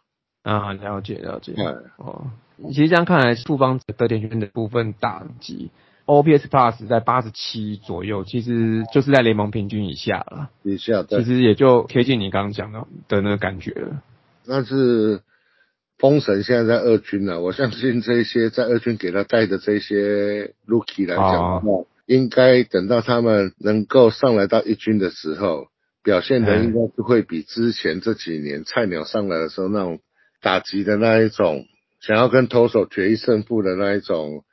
[0.45, 1.53] 啊，了解了解。
[1.99, 2.31] 哦。
[2.69, 5.71] 其实这样看来，富邦得点圈的部分打击
[6.07, 10.49] ，OPS Plus 在八十七左右，其实就是在联盟平均以下了。
[10.63, 14.03] 以下，其实也就贴近你刚刚讲的的那个感觉了。
[14.47, 15.21] 但是
[15.99, 21.63] 封神现在在二军了，我相信这些在二军给他带的这些 Rookie 来讲，
[22.07, 25.69] 应该等到他们能够上来到一军的时候，
[26.03, 30.01] 表现的应该是会比之前这几年菜鸟上来的时候那种
[30.41, 31.67] 打击的那一种。
[31.99, 34.45] 想要跟投手决一胜负的那一种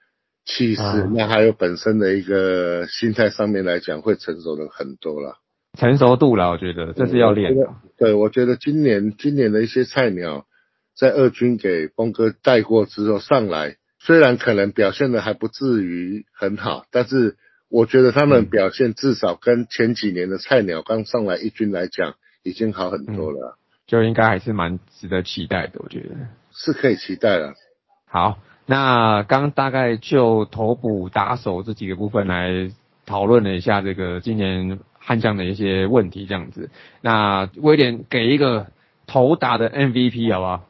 [0.46, 0.82] 气势，
[1.14, 5.36] 那还有本身的一个心态上面来讲，会成熟的很多了。
[5.78, 7.68] 成熟度了，我觉得这是要练的。
[7.98, 10.48] 对，我觉得今年今年的一些菜鸟
[10.96, 17.36] 在二军给峰哥带过之后上来，虽然可能表现的还不至于很好，但是
[17.74, 23.58] 我觉得他们表现至少跟前几年的菜鸟刚上来一军来讲，已经好很多了。
[23.88, 26.10] 就应该还是蛮值得期待的，我觉得。
[26.52, 27.56] 是可以期待了。
[28.06, 32.70] 好，那刚大概就头补打手这几个部分来
[33.08, 36.70] 讨论了一下这个今年悍将的一些问题，这样子。
[37.02, 38.68] 那威廉给一个
[39.08, 40.70] 头打的 MVP 好不好？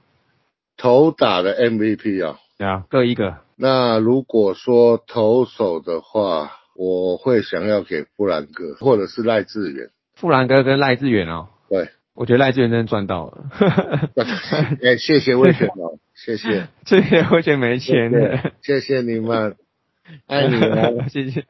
[0.78, 2.40] 头打的 MVP 啊？
[2.58, 3.40] 对啊，各一个。
[3.58, 9.90] 那如果说投手的话，我会想要给富兰哥或者是赖志远。
[10.16, 11.50] 富兰哥跟赖志远哦。
[11.70, 11.90] 对。
[12.16, 13.46] 我觉得赖志远真的赚到了，
[14.84, 19.56] 哎，谢谢魏全哦，谢谢， 谢谢魏全没钱的，谢谢你们，
[20.28, 21.46] 爱你们， 谢谢。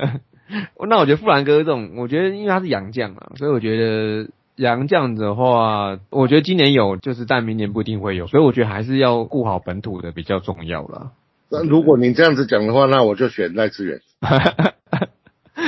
[0.88, 11.12] 那我觉得富兰哥这种，我觉得因为他是洋将嘛，所以我觉得洋将的话，我觉得今年有，就是但明年不一定会有，所以我觉得还是要顾好本土的比较重要了。
[11.50, 14.00] 那如果你这样子讲的话，那我就选赖志远。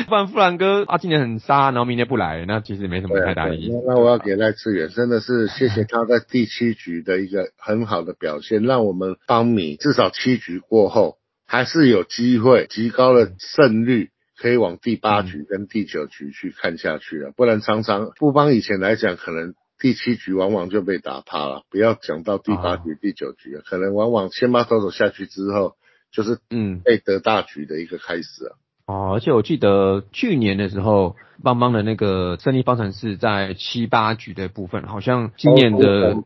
[0.07, 3.71] 不然富兰哥啊，今年很杀，然后明年不来，那其实没什么太大意义。
[3.87, 17.33] 那我要给赖志远，真的是谢谢他在第七局的一个很好的表现，让我们邦米至少七局过后还是有机会极高的胜率，可以往第八局跟第九局去看下去了。
[17.35, 25.75] 不然常常富邦以前来讲，可能第七局往往就被打趴了，不要讲到第八局、第九局可能往往先把投手下去之后，
[26.11, 28.57] 就是嗯被得大局的一个开始啊。
[28.87, 36.23] 哦，而且我记得去年的时候，邦邦的那个胜利方程式在七八局的部分，好像今年的都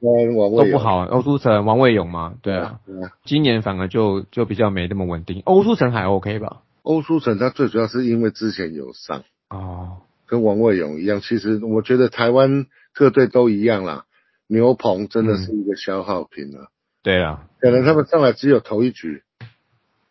[0.71, 1.05] 不好。
[1.07, 2.79] 欧舒城、王卫勇嘛，对啊，
[3.25, 5.43] 今年反而就就比较没那么稳定。
[5.45, 6.63] 欧舒城还 OK 吧？
[6.83, 11.21] 欧舒城他最主要是因为之前有伤哦，跟王卫勇一样。
[11.21, 14.05] 其实我觉得台湾各队都一样啦，
[14.47, 16.69] 牛棚真的是一个消耗品了。
[17.03, 19.23] 对啊，可能他们上来只有投一局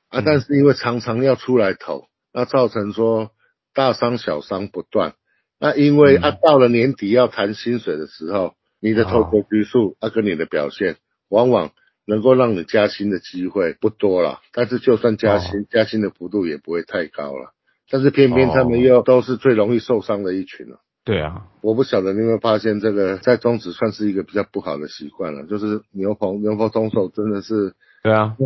[0.09, 2.07] 啊，但是因为常常要出来投。
[2.33, 3.31] 那造成说
[3.73, 5.15] 大伤小伤不断，
[5.59, 10.95] 那因为啊到了年底要谈薪水的时候，你的投球局数啊跟你的表现，
[11.27, 11.71] 往往
[12.05, 14.39] 能够让你加薪的机会不多了。
[14.53, 17.53] 但是就算加薪，加薪的幅度也不会太高了。
[17.89, 20.79] 但是偏偏他们又都是最容易受伤的一群了。
[21.03, 27.73] 对啊，我不晓得你有没有发现这个在中职算是一个比较不好的习惯了，就是牛棚牛棚中手真的是
[28.03, 28.37] 对啊，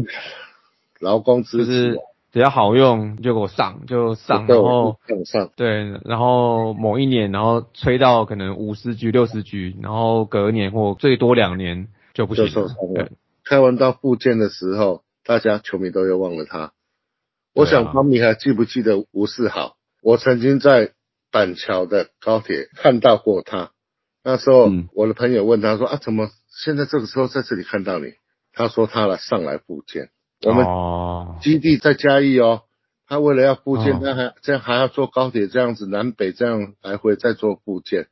[1.00, 2.00] 劳工支持。
[2.32, 13.10] 只要好用就给我上，就上，然后上，对，然后某一年，然后吹到可能五十局、六十局，然后隔年或最多两年就不行了。
[13.46, 16.74] 开完到复健的时候，大家球迷都又忘了他。
[17.54, 19.78] 我想方米还记不记得吴世豪？
[20.04, 20.92] 我曾经在
[21.36, 23.72] 板桥的高铁看到过他。
[24.24, 28.14] 那时候我的朋友问他说：“啊，怎么现在这个时候在这里看到你？”
[28.56, 30.12] 他说：“他来上来复健。”
[30.48, 30.66] 我们
[31.42, 32.62] 基地在嘉义哦，
[33.06, 38.08] 他为了要复健，哦他还这样还要坐高铁这样子南北这样来回再做复健，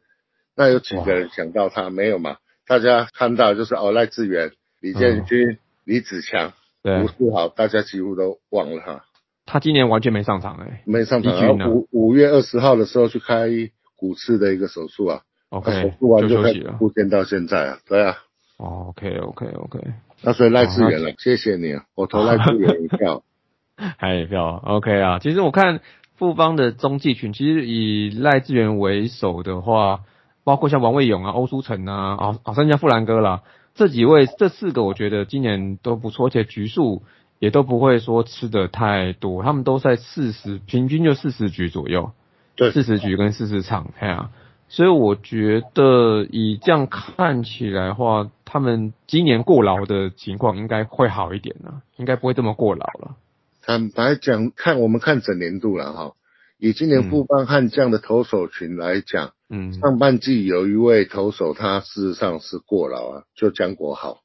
[0.54, 2.36] 那有几个人想到他没有嘛？
[2.68, 4.52] 大家看到就是哦赖志远、
[4.82, 6.52] 李建军、李子强、
[6.82, 9.06] 对吴，世豪，大家几乎都忘了他，
[9.46, 11.70] 他今年完全没上场哎、没上场。
[11.70, 13.48] 五五月二十号的时候去开
[13.96, 16.78] 骨刺的一个手术啊，OK，术完就就开始休息了。
[16.78, 18.18] 复健到现在啊，对啊。
[18.58, 19.80] 哦 OK OK OK，
[20.22, 23.24] 那所以赖志远了，谢谢你啊，我投赖志远一票。
[23.98, 25.20] 还有票 OK 啊。
[25.20, 25.82] 其实我看
[26.16, 30.02] 富邦的中继群，其实以赖志源为首的话，
[30.44, 33.42] 包括像王卫勇啊、欧舒成啊、啊啊甚至像富兰哥啦，
[33.74, 37.02] 这几位这四个我觉得今年都不错，而且局数
[37.44, 42.14] 也都不会说吃的太多，他们都在四十，平均就四十局左右。
[42.56, 44.30] 对四十局跟四十场，哎呀、
[44.70, 53.18] 所以我觉得以这样看起来的话，他们今年过劳的情况应该会好一点呢、应该不会这么过劳了。
[53.62, 56.14] 坦白讲，看我们看整年度了哈，
[56.58, 64.20] 以今年富邦悍将的投手群来讲，嗯，上半季有一位投手他事实上是过劳啊，就江国豪，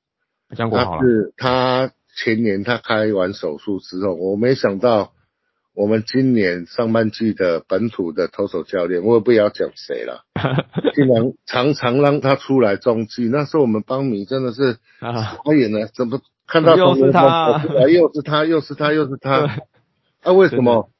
[0.55, 5.13] 江国豪，是他前年他开完手术之后，我没想到
[5.73, 10.25] 我们今年上半季的本土的投手教练，我也不要讲谁了，
[10.97, 19.61] 竟然常常让他出来中继，那时候我们邦迷真的是啊，傻眼了，怎么看到又是他又是他，又是他，又是他，
[20.23, 20.91] 啊，为什么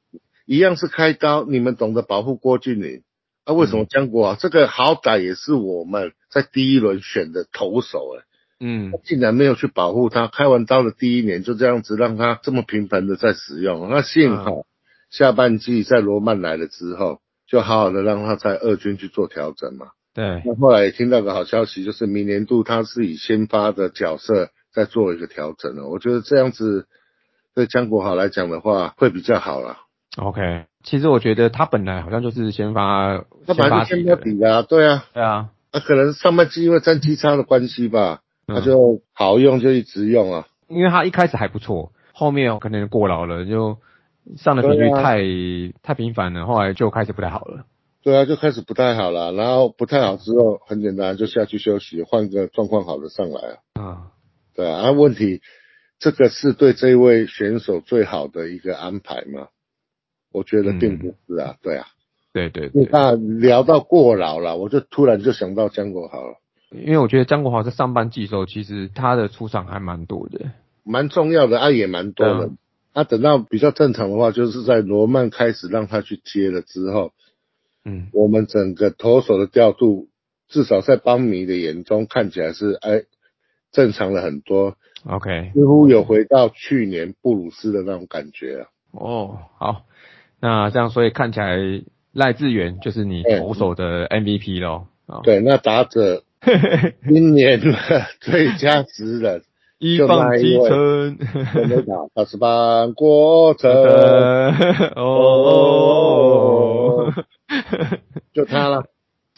[0.47, 1.45] 一样是开刀？
[1.45, 3.03] 你们懂得保护郭俊麟，
[3.45, 8.23] 啊，为什么江国豪、这个好歹也是我们在第一轮选的投手哎、
[8.61, 14.65] 嗯他竟然没有去保护他，开完刀的第一年就这样子让他这么频繁的在使用，那幸好
[15.11, 19.89] 下半季在罗曼来了之后，就好好的让他在二军去做调整嘛。
[20.15, 25.89] 对，那后来也听到个好消息，就是明年度他是以先发的角色在做一个调整了。
[25.89, 26.89] 我觉得这样子
[27.55, 29.77] 对江国豪来讲的话会比较好了。
[30.17, 40.49] OK，其实我觉得他本来好像就是先发，他本来就先发的，底啊，对啊，对啊，那、可能上半季因为战绩差的关系吧，他嗯就好用就一直用啊。
[40.67, 43.79] 因为他一开始还不错，后面可能过劳了，就
[44.37, 45.23] 上的频率太、
[45.83, 47.65] 太频繁了，后来就开始不太好了。
[48.03, 53.59] 对啊，就开始不太好了，然后不太好之后，很简单就下去休息，换个状况好的上来啊。
[53.79, 54.03] 嗯，
[54.55, 55.41] 对啊，啊问题
[55.99, 59.49] 这个是对这位选手最好的一个安排吗？
[60.33, 61.87] 我觉得并不是啊，对啊。
[62.33, 66.37] 对对对，那聊到过劳了，我就突然就想到江国豪了，
[66.71, 70.51] 因为我觉得张国豪在上半季的时候，其实他的出场还蛮多的。
[70.85, 72.51] 蛮重要的，啊也蛮多的那啊。
[72.93, 77.13] 啊，等到比较正常的话，就是在罗曼开始让他去接了之后，
[77.85, 80.09] 嗯，我们整个投手的调度，
[80.49, 83.03] 至少在邦迷的眼中看起来是哎
[83.71, 88.69] 正常了很多，OK，似乎有回到去年布鲁斯的那种感觉啊。
[88.93, 89.85] 哦，好，
[90.41, 91.57] 那这样所以看起来
[92.13, 94.89] 赖志远就是你投手的 MVP 咯。
[95.07, 96.25] 哦，对，那打者
[97.09, 97.73] 今年的
[98.21, 99.43] 最佳职人，
[99.79, 101.19] 一放七成，
[101.55, 103.71] 真的打八十八过程，
[104.97, 107.13] 哦，
[108.33, 108.85] 就他了。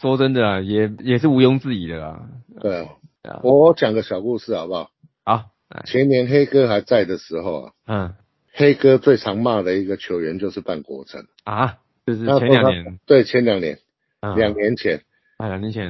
[0.00, 2.22] 说真的啊，也也是毋庸置疑的啦。
[2.60, 2.88] 对，
[3.22, 4.90] 啊，我讲个小故事好不好？
[5.24, 5.44] 好，
[5.84, 8.14] 前年黑哥还在的时候啊，嗯。
[8.52, 11.24] 黑哥最常骂的一个球员就是半国成。
[11.44, 13.78] 啊，就是前两年，对，前两年，
[14.20, 14.36] 嗯。
[14.36, 15.02] 两年前，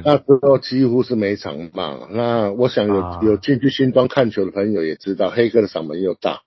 [0.03, 2.07] 那时候几乎是每场骂。
[2.09, 6.41] 那我想有、啊有进去新庄看球的朋友也知道，黑哥的嗓门又大，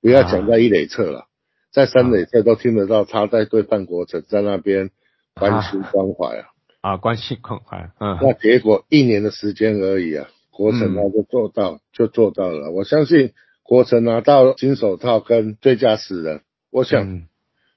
[0.00, 1.26] 不要讲在一垒侧了，
[1.70, 4.90] 在三垒侧都听得到他在对范国成在那边
[5.34, 6.46] 关心关怀啊。
[6.80, 12.70] 啊，关心关怀，嗯，那结果一年的时间而已啊，国城他就做到，就做到了。
[12.70, 13.32] 我相信
[13.62, 17.26] 国城拿到金手套跟最佳死人，我想嗯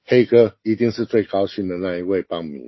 [0.06, 2.62] 黑哥一定是最高兴的那一位帮迷。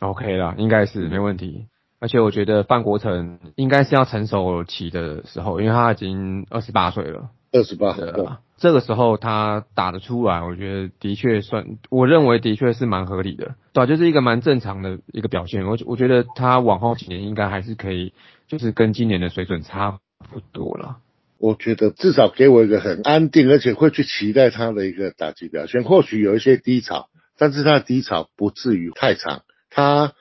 [0.00, 1.66] OK 啦，应该是没问题。
[1.98, 7.30] 而且我觉得范国成应该是要成熟期的时候，因为他已经二十八岁了。
[7.52, 15.64] 二十八，对啊，这个时候他打得出来，我觉得的确算，我认为的确是蛮合理的，对啊，就是一个蛮正常的一个表现。
[15.64, 18.12] 我我觉得他往后几年应该还是可以，
[18.46, 19.98] 就是跟今年的水准差
[20.30, 20.98] 不多了。
[21.38, 25.82] 我觉得至少给我一个很安定，而且会去期待他的一个打击表现。
[25.82, 29.42] 或许有一些低潮，但是他的低潮不至于太长。
[29.76, 30.14] 他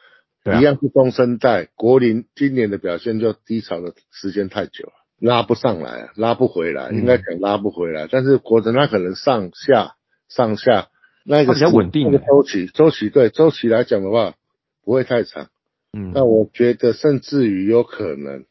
[0.59, 8.07] 一样是中生代，国林今年的表现就低潮的时间太久了，拉不上来，拉不回来，嗯应该讲拉不回来。
[8.11, 9.95] 但是国人他可能上下
[10.27, 10.89] 上下
[11.23, 14.33] 那个比较稳定那个周期周期对周期来讲的话
[14.83, 15.47] 不会太长。
[15.93, 18.43] 嗯，那我觉得甚至于有可能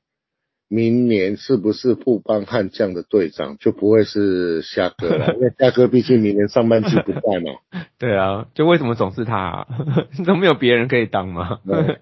[0.68, 7.52] 明年是不是富邦悍将的队长，就不会是虾哥了， 因为虾哥毕竟明年上半季不在嘛。
[7.98, 9.66] 对啊，就为什么总是他、啊？
[10.26, 11.60] 都没有别人可以当吗？
[11.66, 11.98] 对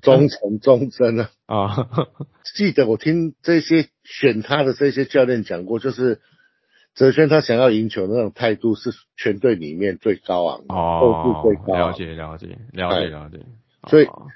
[0.00, 1.28] 忠诚忠贞啊！
[1.46, 1.88] 啊，
[2.54, 6.20] 记得我听这些选他的这些教练讲过，就是
[6.94, 11.94] 哲轩他想要赢球的那种态度是全队里面最高昂的，哦最，高了昂。
[11.94, 13.40] 解了解了解了解。
[13.88, 14.28] 所以哦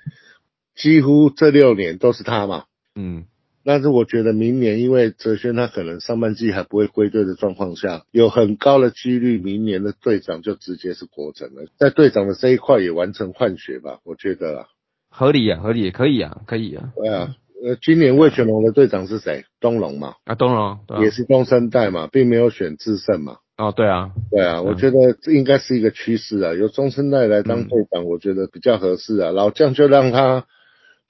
[0.74, 2.64] 几乎这六年都是他嘛。
[2.94, 3.24] 嗯，
[3.64, 14.66] 但是我觉得明年因为哲轩他可能上半季还不会归队的状况下，有很高的几率明年的队长就直接是国成了，在队长的这一块也完成换血吧，我觉得啊，
[15.10, 16.92] 合理啊，合理，可以啊，可以啊。
[16.96, 17.34] 对啊，
[17.64, 19.44] 呃，今年魏全龙的队长是谁？
[19.60, 23.36] 东龙嘛，啊，东龙，啊也是中生代嘛，并没有选智胜嘛。
[23.56, 29.30] 哦，对啊，对啊，我觉得这应该是一个趋势啊，由中生代来当队长，我觉得比较合适啊。
[29.30, 30.46] 老将就让他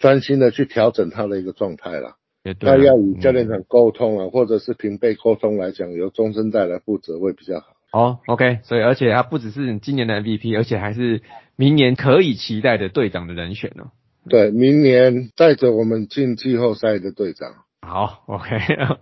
[0.03, 2.16] 专心的去调整他的一个状态啦。
[2.42, 2.74] 也对啊。
[2.76, 7.66] 那要与教练嗯团沟通啊，或者是平辈沟通来讲，由中生代来负责会比较好。
[7.92, 11.22] 哦，OK，所以而且他不只是今年的 MVP，而且还是
[11.57, 13.92] 明年可以期待的队长的人选哦。
[14.28, 17.53] 对，明年带着我们进季后赛的队长，
[17.86, 18.57] 好，OK，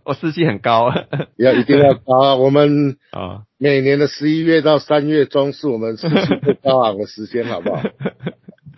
[0.04, 0.92] 我 士气很高
[1.38, 2.36] 要一定要高啊！
[2.36, 3.44] 我们啊。
[3.62, 7.82] 每年的十一月到三月中是我们士气最高昂的时间，好不好？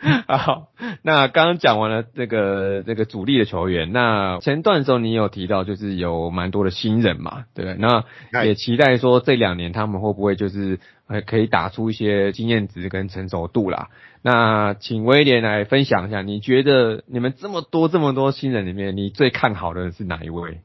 [0.26, 0.68] 好，
[1.03, 7.78] 那刚刚讲完了这个这个主力的球员，那前段的时候你有提到就是有蛮多的新人嘛，对不对？
[7.78, 13.90] 那也期待说这两年他们会不会就是呃可以打出一些经验值跟成熟度啦。
[14.22, 20.59] 那请威廉来分享一下，你觉得你们这么多这么多新人里面，你最看好的是哪一位？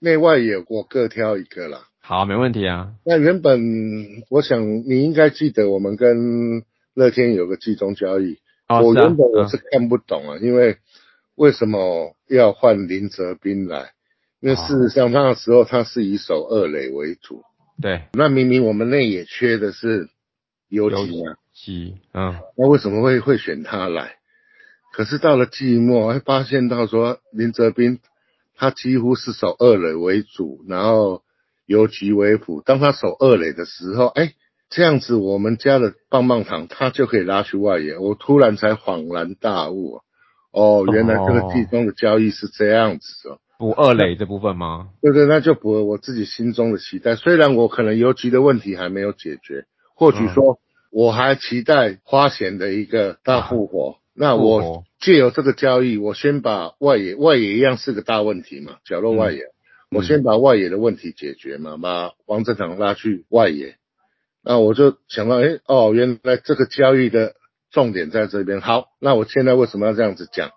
[0.00, 1.82] 内外野我各挑一个啦。
[2.00, 2.92] 好，没问题啊。
[3.04, 3.60] 那原本
[4.30, 6.64] 我想你应该记得，我们跟
[6.94, 8.38] 乐天有个季中交易。
[8.78, 10.78] 我原本我嗯是看不懂啊，因为
[11.34, 13.92] 为什么要换林哲斌来？
[14.40, 17.42] 因为事实上那时候他是以守二垒为主，
[17.82, 20.08] 对，那明明我们内野缺的是
[20.68, 24.16] 游击啊，七，嗯，那为什么会会选他来？
[24.92, 28.00] 可是到了季末，会发现到说林哲斌
[28.56, 31.22] 他几乎是守二垒为主，然后
[31.66, 32.62] 游击为辅。
[32.62, 34.32] 当他守二垒的时候，哎，
[34.70, 37.98] 这样子我们家的棒棒糖他就可以拉去外野。
[37.98, 40.02] 我突然才恍然大悟啊，
[40.52, 43.38] 哦，原来这个地中的交易是这样子哦。
[43.58, 44.90] 补二垒这部分吗？
[45.02, 47.16] 对对，那就符合我自己心中的期待。
[47.16, 50.60] 虽然我可能游击的问题还没有解决，或许说
[50.90, 53.96] 我还期待花钱的一个大复活。
[54.14, 59.46] 那我借由这个交易，我先把外野，外野一样是个大问题嘛，角落外野，
[59.90, 63.76] 我先把外野的问题解决嘛，把王正堂拉去外野。
[64.42, 67.34] 那我就想到，哎，哦，原来这个交易的
[67.70, 68.60] 重点在这边。
[68.60, 70.50] 好，那我现在为什么要这样子讲？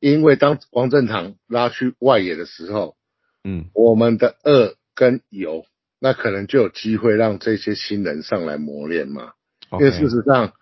[0.00, 2.94] 因为当王正堂拉去外野的时候，
[3.42, 5.64] 嗯，我们的二跟油，
[6.00, 9.32] 那可能就有机会让这些新人上来磨练嘛。
[9.72, 10.52] 因为事实上，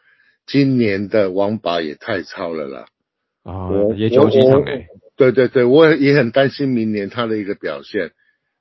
[0.47, 2.87] 今年的王拔也太超了啦。
[3.43, 4.87] 啊我，也九几场诶，
[5.17, 8.13] 对对对，我也很担心明年他的一个表现。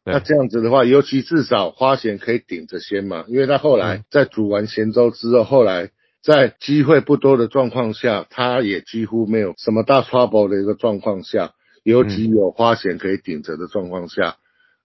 [0.06, 5.90] 对那这样子的话，尤其至少花钱可以顶着先嘛，因为他后来嗯在煮完咸粥之后，后来
[6.22, 11.54] 在机会不多的状况下，他也几乎没有什么大 trouble 的一个状况下，
[11.84, 14.38] 尤其有花钱可以顶着的状况下，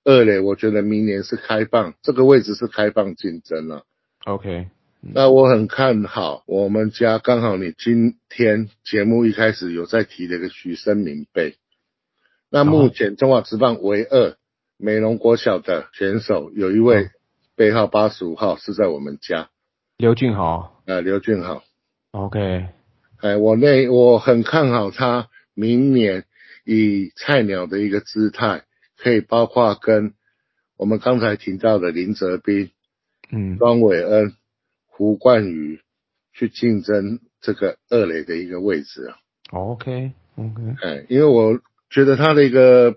[0.05, 3.85] 二垒我觉得明年是开放，这个位置是开放竞争了。
[4.25, 4.69] OK，
[5.03, 11.57] 那我很看好我们家，刚好你今天节目一开始有在提的一个许生明杯。
[12.51, 14.37] 那目前中华职棒唯二
[14.83, 17.11] 美容国小的选手有一位
[17.55, 19.51] 背号八十五号是在我们家，
[19.99, 20.83] 刘俊豪。
[20.87, 21.63] 呃，刘俊豪。
[22.13, 22.69] ，OK，
[23.19, 26.25] 哎，我那我很看好他明年
[26.65, 28.65] 以菜鸟的一个姿态，
[28.97, 30.15] 可以包括跟
[30.79, 32.71] 我们刚才提到的林哲斌、
[33.31, 34.33] 嗯，庄伟恩、
[34.87, 35.83] 胡冠宇
[36.33, 39.19] 去竞争这个二垒的一个位置啊。
[39.51, 41.61] OK，OK，哎，因为我
[41.91, 42.97] 觉得他的一个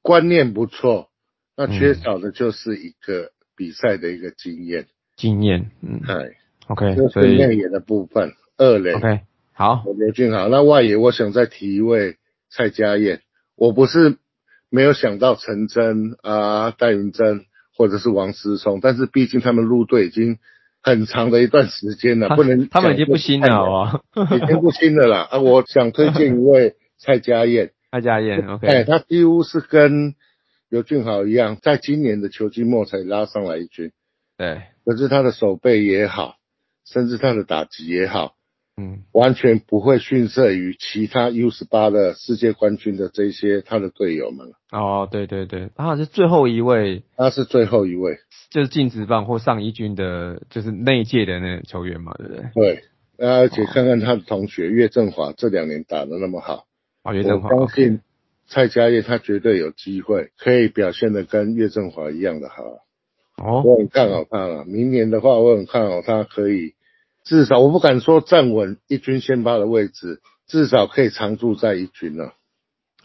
[0.00, 1.10] 观念不错，
[1.56, 4.86] 那缺少的就是一个比赛的一个经验。
[5.16, 6.30] 经验，嗯哎
[6.66, 9.20] ，，OK，这所以是内野的部分，二垒 OK，
[9.52, 10.48] 好，刘俊豪。
[10.48, 12.16] 那外野我想再提一位
[12.50, 13.20] 蔡家燕，
[13.56, 14.16] 我不是
[14.70, 17.44] 没有想到陈真啊、戴云珍
[17.76, 20.38] 或者是王思聪，但是毕竟他们入队已经
[20.82, 23.66] 很长的一段时间了，不能他们已经不新了，好
[24.14, 24.36] 不好？
[24.36, 25.28] 已经不新了啦。
[25.30, 27.70] 啊，我想推荐一位蔡家燕。
[27.94, 30.16] 蔡家燕哎，，OK，哎他几乎是跟
[30.74, 33.92] 刘俊豪一样，在今年的球季末才拉上来一军，
[34.36, 36.34] 对，可是他的手背也好，
[36.84, 38.34] 甚至他的打击也好，
[38.76, 44.48] 嗯，完全不会逊色于其他 U 十八的世界冠军的这些他的队友们。
[44.72, 48.18] 哦，对对对，他是最后一位，他是最后一位，
[48.50, 52.50] 就是禁止棒或上一军的，就是那届的那个球员嘛，对不对？
[52.52, 52.84] 对，
[53.16, 56.66] 而且看看他的同学岳振华这两年打的那么好，
[57.04, 58.00] 哦，岳振华，我相信
[58.46, 62.62] 蔡家业他绝对有机会可以表现的跟岳振华一样的好。
[63.36, 64.64] 哦，我很看好他了。
[64.64, 66.74] 明年的话，我很看好他可以。
[67.24, 72.34] 至少我不敢说站稳一军先发的位置，至少可以常驻在一军了。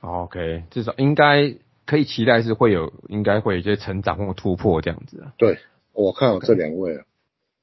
[0.02, 5.34] OK，至少应该可以期待是会有，应该会有一些成长或突破这样子啊。
[5.38, 5.58] 对，
[5.94, 7.04] 我看好这两位了。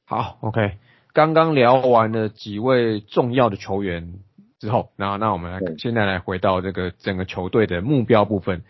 [0.07, 0.79] 好，OK，
[1.13, 4.15] 刚刚聊完了几位重要的球员
[4.59, 8.63] 之后，那那我们来现在来回到这个整个球队的目标部分。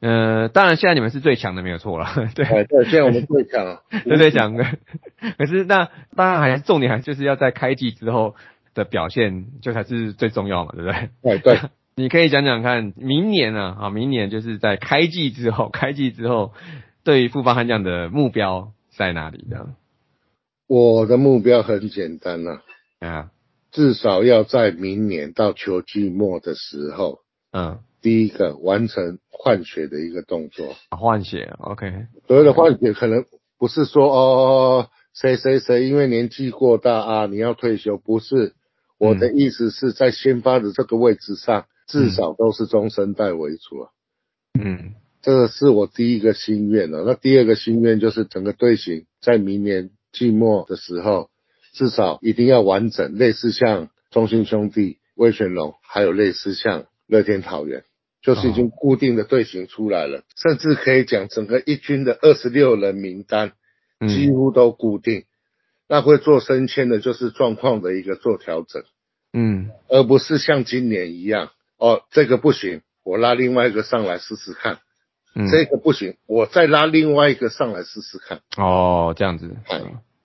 [0.00, 2.08] 呃，当然现在你们是最强的，没有错了。
[2.34, 4.64] 对对，现在我们最强， 最最强的。
[5.38, 8.34] 可是那当然还是重点，还就是要在开季之后
[8.74, 11.10] 的表现，就才是最重要嘛，对不对？
[11.22, 11.70] 对对。
[11.94, 16.52] 你可以讲讲看，明年啊，啊，明年就是在开季之后，开季之后，
[17.04, 19.46] 对于富邦悍将的目标在哪里？
[19.50, 19.74] 这样。
[20.66, 22.60] 我的目标很简单呐，
[23.00, 23.30] 啊，
[23.72, 27.18] 至少要在明年到球季末的时候，
[27.50, 27.80] 嗯。
[28.02, 32.08] 第一个完成换血的一个动作，换血，OK。
[32.26, 33.24] 所谓的换血，可能
[33.60, 38.54] 不是说哦，谁谁谁因为年纪过大啊，你要退休，不是。
[38.98, 43.90] 我的意思是在先发的这个位置上，至少都是中生代为主啊。
[44.60, 47.04] 嗯，这个是我第一个心愿了。
[47.06, 51.30] 那第二个心愿就是整个队形在明年季末的时候，
[51.72, 57.84] 至少一定要完整，类似像中信兄弟、威权龙，还有类似像乐天桃园。
[58.24, 63.50] 就是已经固定的队形出来了，甚至可以讲整个一军的二十六人名单
[64.06, 65.24] 几乎都固定。
[65.88, 68.84] 那会做升迁的，就是状况的一个做调整，
[69.32, 74.78] 嗯，而不是像今年一样，哦，这个不行，我拉另外一个上来试试看，
[75.34, 78.40] 嗯，这个不行，我再拉另外一个上来试试看。
[78.56, 79.50] 哦，这样子。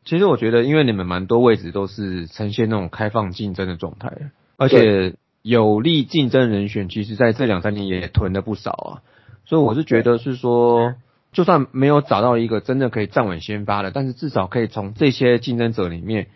[0.07, 4.11] 其实我觉得，因为你们蛮多位置都是呈现那种开放竞争的状态，
[4.57, 5.13] 而且。
[5.43, 8.91] 有力竞争人选，其实在这两三年也囤了不少啊，
[9.45, 10.95] 所以我是觉得是说，
[11.31, 16.27] 就算没有找到一个真的可以站稳先发的，但是至少可以从这些竞争者里面，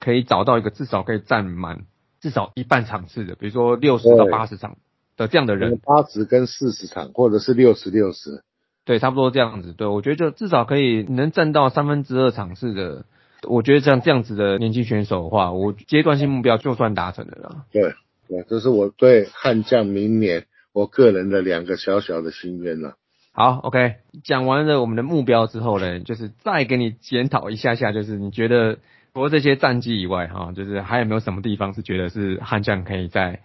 [0.00, 1.82] 可以找到一个至少可以占满
[2.22, 4.78] 至少一半场次的，比如说六十到八十场
[5.18, 8.44] 的这样的人，八十跟四十场，或者是六十六十，
[8.86, 9.74] 对，差不多这样子。
[9.74, 13.04] 对我觉得就至少可以能占到三分之二场次的，
[13.48, 17.64] 我觉得像这样子的年轻选手的话，我阶段性目标就算达成了啦。
[17.72, 17.94] 对。
[18.26, 22.94] 对，这是我对悍将明年我个人的两个小小的心愿了。
[23.32, 28.78] 好，OK，讲完了我们的目标之后呢，就是再给你检讨一下下，就是你觉得
[29.12, 33.40] 除了这些战绩以外，哈，就是还有没有什么地方是觉得是悍将可以再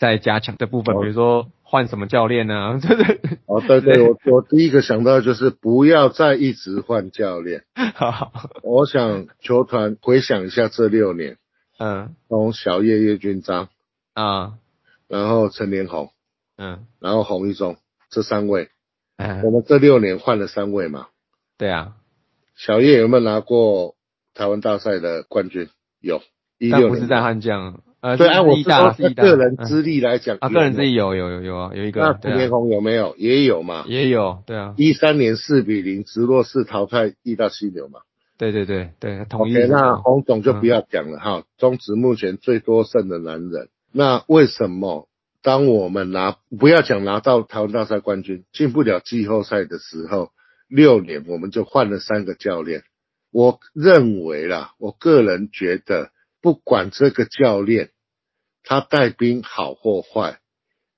[0.00, 0.98] 再加强的部分？
[1.00, 2.80] 比如说换什么教练呢？
[3.44, 7.64] 哦，对对，我我第一个想到就是不要再一直换教练。
[7.94, 8.32] 好，
[8.62, 11.36] 我想球团回想一下这六年，
[11.78, 13.68] 嗯，从小叶叶军章。
[14.14, 14.54] 啊，
[15.06, 16.10] 然后陈连红，
[16.56, 17.76] 嗯，然后洪一中
[18.10, 18.68] 这三位，
[19.16, 21.06] 嗯，我们这六年换了三位嘛，
[21.56, 21.92] 对啊，
[22.56, 23.94] 小叶有没有拿过
[24.34, 25.68] 台湾大赛的冠军？
[26.00, 26.22] 有，
[26.58, 33.14] 一六不是在悍将，呃，对，按我说个人资历来讲，啊，个人资历有有有有啊，有一个，那陈连红有没有？
[33.16, 38.00] 也有嘛，也有，对啊，一三年四比零直落式淘汰意大犀牛嘛，
[38.38, 39.52] 对对对对，同意。
[39.68, 43.68] 那洪总就不要讲了哈，中职目前最多胜的男人。
[43.92, 45.08] 那为什么
[45.42, 50.30] 当我们拿不要讲拿到台湾大赛冠军，进不了季后赛的时候，
[50.68, 52.82] 六年我们就换了三个教练？
[53.32, 56.10] 我认为啦，我个人觉得，
[56.42, 57.90] 不管这个教练
[58.62, 60.38] 他带兵好或坏，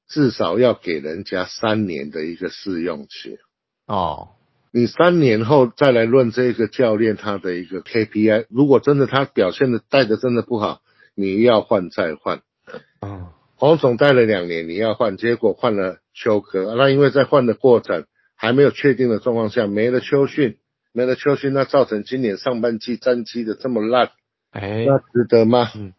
[0.09, 3.39] 至少要给人家三年的一个试用期。
[3.87, 4.31] 哦，
[4.73, 10.81] 你三年后再来论这个教练他的一个 KPI，如果真的他表现的带的真的不好，
[11.15, 12.43] 你要换再换。
[13.01, 20.59] 啊，黄总带了两年，你要换，结果换了邱科，那因为在换的过程还没有确定的状况下，没了邱训，
[20.93, 24.11] 没了邱训，那造成今年上半季战绩的这么烂，
[24.53, 25.71] 哎，那值得吗？
[25.75, 25.93] 嗯，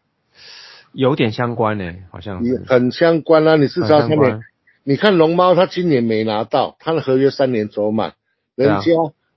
[0.92, 3.56] 有点相关呢，好像很相关啊。
[3.56, 4.40] 你至少他们，
[4.84, 8.14] 你看龙猫，他今年没拿到，他的合约三年走满，
[8.54, 8.92] 人家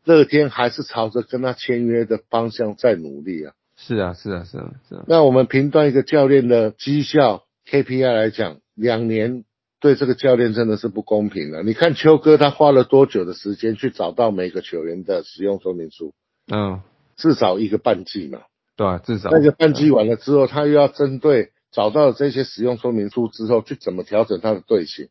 [0.06, 3.54] 乐天还是朝着跟他签约的方向在努力啊。
[3.76, 5.04] 是啊，是啊，是啊，是啊。
[5.08, 9.44] 那我们评断一个教练的绩效 KPI 来讲，两年
[9.80, 11.64] 对这个教练真的是不公平的。
[11.64, 16.14] 你看秋哥他花了多久的时间去找到每个球员的使用说明书？
[16.52, 16.82] 嗯，
[17.16, 18.42] 至少一个半季嘛。
[18.78, 19.30] 对啊，至少。
[19.32, 25.10] 那个半季完了之后，他又要针对找到这些使用说明书之后，去怎么调整他的队形，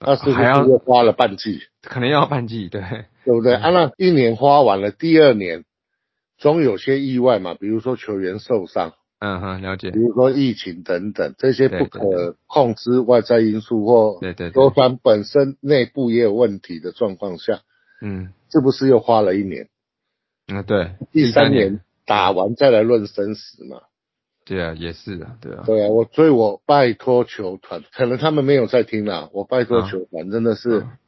[0.00, 1.60] 那是不是又花了半季？
[1.82, 2.80] 可能要半季，对，
[3.26, 3.54] 对不对？
[3.54, 5.64] 嗯啊，那一年花完了，第二年
[6.38, 9.90] 总有些意外嘛，比如说球员受伤，嗯哼，了解。
[9.90, 17.60] 比，如说疫情等等，这些不可控制外在因素或对对球对，团本身内部也有问题的状况下，
[18.00, 18.32] 嗯。
[18.50, 19.68] 是不是又花了一年？
[20.50, 23.82] 嗯对，第三年年打完再来论生死嘛？
[24.44, 29.28] 对啊，也是啊，对啊，对啊，我所以，我拜托球团，可能他们没有在听啦。
[29.34, 30.98] 我拜托啊球团，真的是啊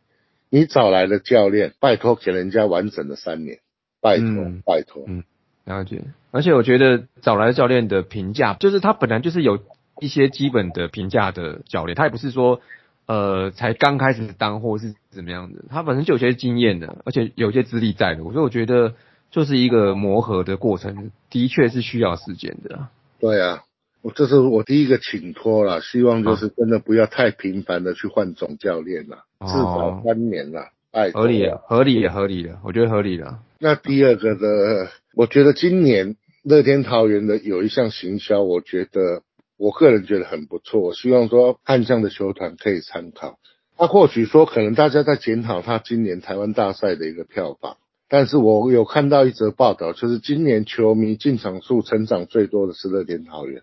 [0.51, 3.61] 你找来的教练，拜托给人家完整的三年，
[4.03, 5.05] 拜托、嗯拜托。
[5.07, 5.25] 嗯
[5.65, 6.03] 了解。
[6.33, 9.59] 而且我觉得找来的教练的评价，就是他本来就是有
[10.01, 12.61] 一些基本的评价的教练，他也不是说
[13.07, 18.95] 呃才刚开始当或是怎么样的，他本身就有些经验的，而且有些资历在的，所以我觉得
[19.31, 22.91] 就是一个磨合的过程，的确是需要时间的啊。
[23.21, 23.63] 对啊，
[24.03, 33.41] 我这是我第一个请托啦，希望就是真的不要太频繁的去换总教练啦，哦至少三年啦，拜托合理了，合理了，合理了，我觉得合理了。
[33.59, 39.23] 那第二个的，我觉得今年乐天桃园的有一项行销，我觉得
[39.59, 43.39] 我个人觉得很不错，我希望说暗将的球团可以参考。
[43.77, 47.77] 他或许说可能大家在检讨他今年台湾大赛的一个票房，
[48.11, 53.63] 但是我有看到一则报道，就是今年球迷进场数成长最多的是乐天桃园，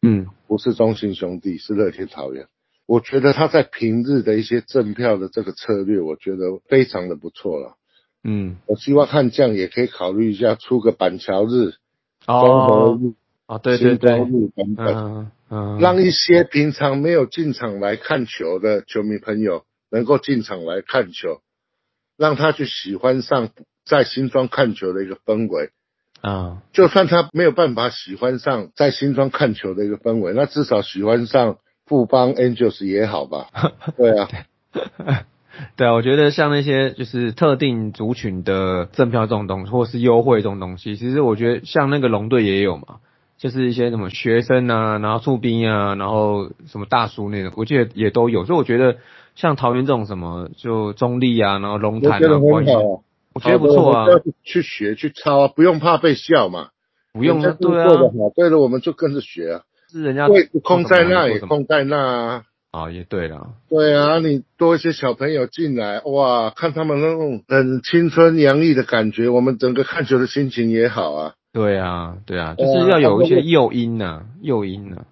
[0.00, 0.28] 嗯。
[0.46, 2.48] 不是中信兄弟，是乐天桃园。
[2.86, 7.76] 我觉得他在平日的一些赠票的这个策略，我觉得非常的不错了。
[8.24, 11.74] 嗯，我希望悍将也可以考虑一下出个板桥日、
[12.26, 13.12] 综合哦日、
[13.46, 21.40] 哦，对对对，新庄日等等，嗯嗯，让一些平常没有进场来看球的球迷朋友能够进场来看球，
[22.16, 23.50] 让他去喜欢上
[23.90, 25.70] 在新庄看球的一个氛围。
[26.22, 33.46] 啊，就算他没有办法喜欢上在新庄看球的一个氛围，那至少喜欢上富邦 Angels 也好吧？
[33.96, 34.28] 对啊，
[35.76, 42.96] 对啊，我觉得像那些就是特定族群的赠票这种东西，或是优惠这种东西，其实我觉得像那个龙队也有嘛，
[43.38, 48.44] 就是一些什么学生啊，然后驻兵啊，然后什么大叔那种，我记得也都有。
[48.44, 48.98] 所以我觉得
[49.36, 52.72] 像桃园这种什么就中立啊，然后龙潭啊，我觉得很关系
[53.34, 54.06] 我觉得不错啊
[54.42, 56.70] 去学去抄啊，不用怕被笑嘛。
[57.12, 59.62] 不用啊，人家对啊，做得好，对了，我们就跟着学啊。
[59.90, 62.44] 是人家位置空在那也做什么空在那啊。
[62.70, 71.34] 啊，也对了，对啊，你多一些小朋友进来，哇，看他们那种很青春洋溢的感觉，我们整个看球的心情也好啊。
[71.52, 75.04] 对啊，对啊，就是要有一些诱因呐，诱因呐，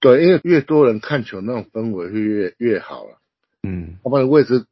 [0.00, 3.18] 对，因为越多人看球，那种氛围会越越好了、
[3.66, 4.64] 嗯，要不然位置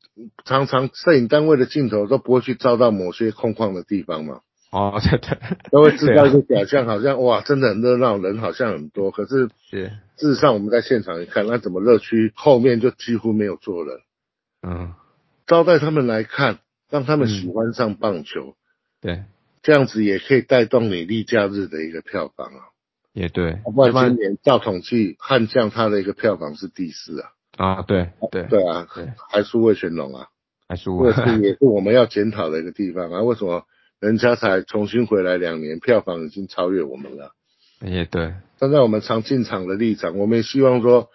[0.45, 4.41] 常常摄影单位的镜头都不会去照到某些空旷的地方嘛，
[4.71, 5.37] 哦，对对，
[5.73, 13.99] 都会制造一个假象，好像哇，真的很热闹，人好像很多，可是是，事实上我们在现场一看，那怎么乐区后面就几乎没有坐人，
[14.63, 14.93] 嗯，
[15.47, 18.55] 招待他们来看，让他们喜欢上棒球。
[19.01, 19.25] 对，
[19.63, 22.61] 这样子也可以带动你例假日的一个票房啊。
[23.13, 27.31] 也对，不然今年照统计，悍将他的一个票房是第四啊。
[27.57, 30.29] 啊，对对对啊，对，还输魏全龙啊，
[30.69, 33.23] 还输这个是也是我们要检讨的一个地方啊。
[33.23, 33.65] 为什么
[34.01, 37.33] 人家才重新回来两年，票房已经超越我们了？
[37.81, 41.11] 也对，站在我们常进场的立场，我们也希望说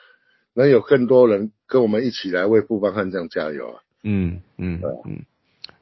[0.53, 3.81] 能有更多人跟我们一起来为富邦悍将加油啊。
[4.03, 5.25] 嗯嗯嗯，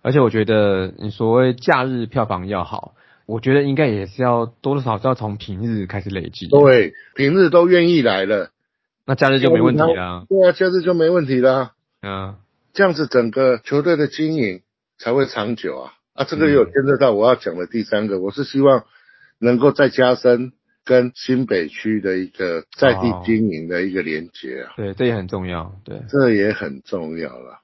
[0.01, 2.93] 而且我觉得你所谓假日票房要好，
[3.25, 8.49] 我觉得应该也是要多多少少要从平日开始累积，，对，平日都愿意来了，
[9.07, 11.71] 那假日就没问题啦，对啊，假日就没问题啦。
[12.01, 12.35] 嗯，
[12.73, 14.61] 这样子整个球队的经营
[14.99, 15.93] 才会长久啊！
[16.13, 18.83] 啊，这个也有牵涉到我要讲的第三个，我是希望
[19.39, 20.51] 能够再加深
[20.83, 27.61] 跟新北区的一个在地经营的一个连接啊，对，这也很重要，对，这也很重要了。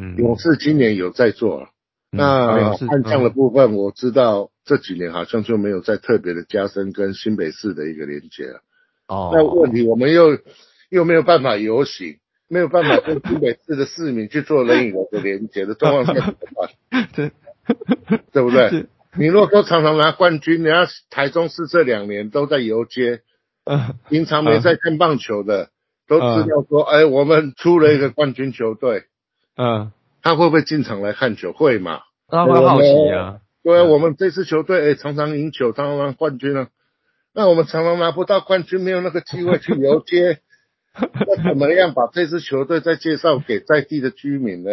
[0.00, 1.68] 嗯，勇士今年有在做
[2.10, 8.60] 那勇士悍将的部分我知道这几年好像就没有再特别的加深跟新北市的一个连接了。
[9.08, 10.38] 哦，那问题我们又
[10.96, 12.16] 又没有办法游行，
[12.48, 17.08] 没有办法跟新北市的市民去做人与人的连接的状况下怎么办？
[17.12, 17.30] 这
[18.32, 18.86] 对不对？
[19.18, 23.20] 你如果说常常拿冠军，人家台中市这两年都在游街，
[23.64, 25.68] 嗯 平常没在看棒球的，
[26.08, 29.04] 都知道说，哎，我们出了一个冠军球队，
[29.56, 29.92] 嗯，
[30.22, 31.52] 他会不会进场来看球？
[31.52, 32.00] 会嘛？
[32.28, 36.68] 他会好奇啊，对啊，嗯我们这支球队，哎，常常赢球，常常拿冠军啊。
[37.34, 40.40] 那我们常常拿不到冠军，没有那个机会去游街，
[40.98, 44.70] 那怎么样把这支球队再介绍给在地的居民呢？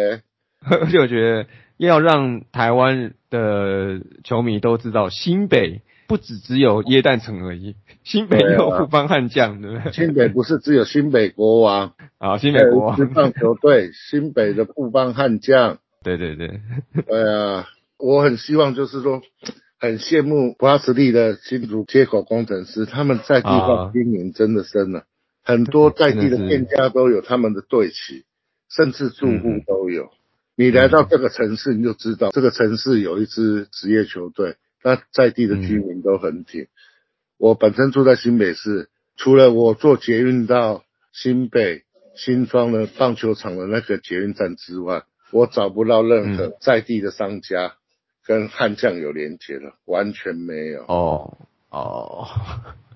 [0.66, 1.46] 而且我觉得
[1.76, 9.92] 要让台湾的球迷都知道，新北不只只有耶诞城而已，新北有富邦悍将，对不对？
[9.92, 12.96] 新北不是只有新北国王，啊，新北国王。
[12.96, 16.60] 职棒球队，新北的富邦悍将，对对对，
[17.06, 17.66] 对啊，
[17.98, 19.20] 我很希望就是说，
[19.78, 25.04] 很羡慕巴斯利的新竹接口工程师，他们在地方经营真的深了，
[25.44, 28.24] 很多在地的店家都有他们的队旗，
[28.70, 30.10] 甚至住户都有。
[30.56, 36.68] 你来到这个城市，你就知道这个城市有一支职业球队，那在地的居民都很挺。
[37.36, 41.82] 我本身住在新北市，除了我坐捷运到新北
[42.16, 47.74] 新庄的棒球场的那个捷运站之外，我找不到任何在地的商家
[48.24, 50.84] 跟悍将有连接的，完全没有。
[50.84, 51.36] 哦
[51.70, 52.28] 哦，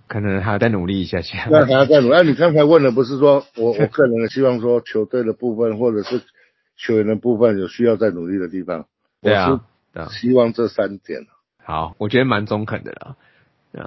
[0.09, 1.47] 可能还要再努力一下下。
[1.53, 2.15] 那还要再努力。
[2.17, 6.23] 那你刚才问的不是说我我个人的希望说球队的部分，或者是。
[6.81, 8.87] 球员的部分有需要再努力的地方，
[9.21, 9.61] 对啊，
[10.13, 11.23] 希望这三点。
[11.61, 13.17] 好，我觉得蛮中肯的啦。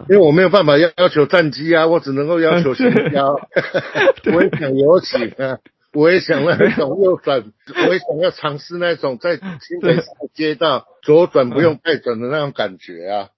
[0.10, 3.40] 因为我没有办法要要求战机啊，我只能够要求新交。
[4.36, 5.60] 我也想游行啊，
[5.94, 7.46] 我也想那种右转，
[7.88, 10.04] 我也想要尝试那种在新北市
[10.34, 13.30] 街道左转不用再转的那种感觉啊。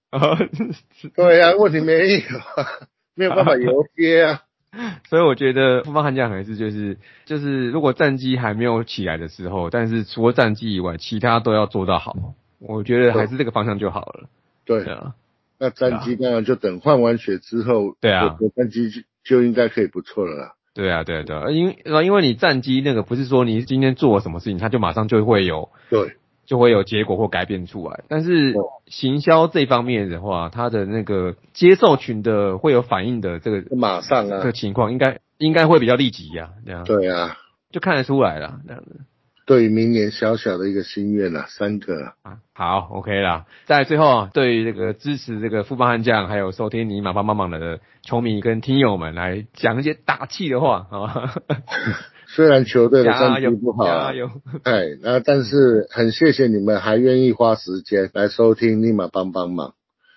[1.14, 2.20] 对啊，问题没有，
[3.14, 4.42] 没有办法游街啊。
[5.08, 12.16] 所以我觉得富邦悍将还是就是就是，如果战绩还没有起来的时候，但是除了战绩以外，其他都要做到好。
[12.58, 14.28] 我觉得还是这个方向就好了。
[14.64, 15.14] 对啊，
[15.58, 20.54] 那战绩当然就等换完血之后，对啊，战绩就就应该可以不错了啦。
[20.74, 26.16] 对啊，对啊，对啊，因为因为你战机那个不是说你今天做了什么事情，它就马上就会有对。
[26.46, 28.54] 就会有结果或改变出来，但是
[28.86, 36.84] 行销这方面的话，它的那个接受群的会有反应的这个马上啊，这个情况应该应该会比较立即呀，这样。
[36.84, 37.38] 对啊，
[37.70, 39.00] 就看得出来了这样子。
[39.46, 43.44] 对于明年小小的一个心愿啊，三个啊，好，OK 啦。
[43.66, 51.34] 在最后，对于这个支持这个富邦悍将还有收听尼玛帮帮忙的球迷跟听友们来讲一些打气的话啊。
[52.34, 53.84] 虽然球队的战绩不好，
[54.64, 59.74] 哎，那但是很谢谢你们还愿意花时间来收听立马帮帮忙，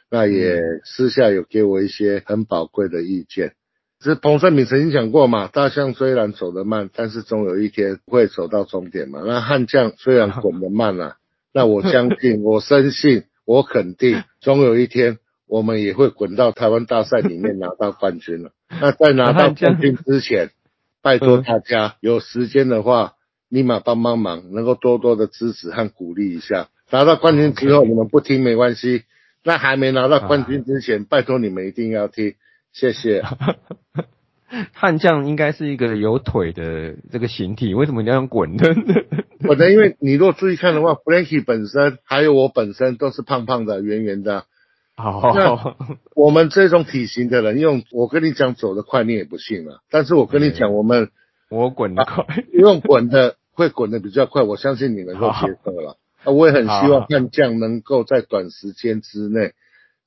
[0.10, 3.54] 那也私下有给我一些很宝贵的意见。
[4.02, 9.22] 是彭胜敏曾经讲过嘛，大象虽然走得慢，但是总有一天会走到终点嘛。
[9.24, 11.18] 那悍将虽然滚得慢啊，
[11.54, 18.54] 那我相信，我深信，我肯定，总有一天我们也会滚到台湾大赛里面拿到冠军了。
[18.82, 20.50] 那在拿到冠军之前。
[21.08, 23.14] 拜托大家有时间的话，
[23.48, 26.68] 立马帮帮忙，能够多多的支持和鼓励一下。
[26.92, 29.04] 拿到冠军之后，你们不听没关系。
[29.42, 32.36] 那还没拿到冠军之前，拜托你们一定要听，
[32.74, 33.24] 谢谢。
[34.74, 38.76] 悍将应该是一个有腿的这个形体，为什么你要用滚的？
[39.48, 44.44] 滚的，因为你如果注意看的话，Frankie 本身还有我本身都是胖胖的、圆圆的。
[44.98, 45.76] 好，
[46.16, 49.82] 我们这种体型的人用我跟你讲走得快，你也不信了。
[49.92, 51.12] 但是我跟你讲，我们
[51.50, 55.98] 我滚得快， 用滚的会滚得比较快，我相信你能够接受了。
[56.24, 59.54] 啊，我也很希望悍将能够在短时间之内，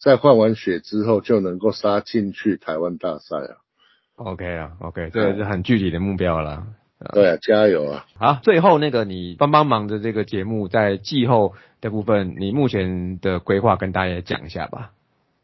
[0.00, 3.62] 在换完血之后就能够杀进去台湾大赛啊。
[4.16, 6.66] OK 啊，OK，这个是很具体的目标了。
[7.14, 8.06] 对，加油啊！
[8.18, 14.92] 好，最后那个你帮帮忙的这个节目在季后的部分，你目前的规划跟大家讲一下吧。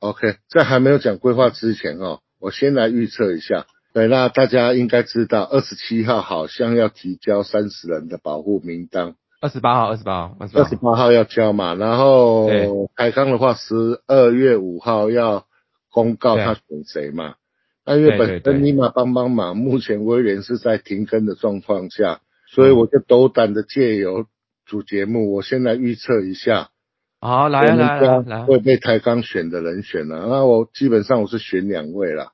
[0.01, 3.67] OK，在还没有讲规划之前哦，我先来预测一下。
[3.95, 9.15] 对，那大家应该知道，二十七号好像要提交三十人的保护名单。
[9.41, 11.75] 二十八号，二十八号，二十八号要交嘛？
[11.75, 12.49] 然后
[12.95, 15.47] 海康的话，十二月五号要
[15.91, 17.37] 公告他选谁嘛？
[17.87, 24.27] 那因为本身尼玛帮帮忙，目前威廉是在停更的状况下，所以我就斗胆的借由
[24.65, 26.71] 主节目，我先来预测一下。
[27.21, 30.27] 好，来来来，会被台钢选的人选了。
[30.27, 32.33] 那我基本上我是选两位啦，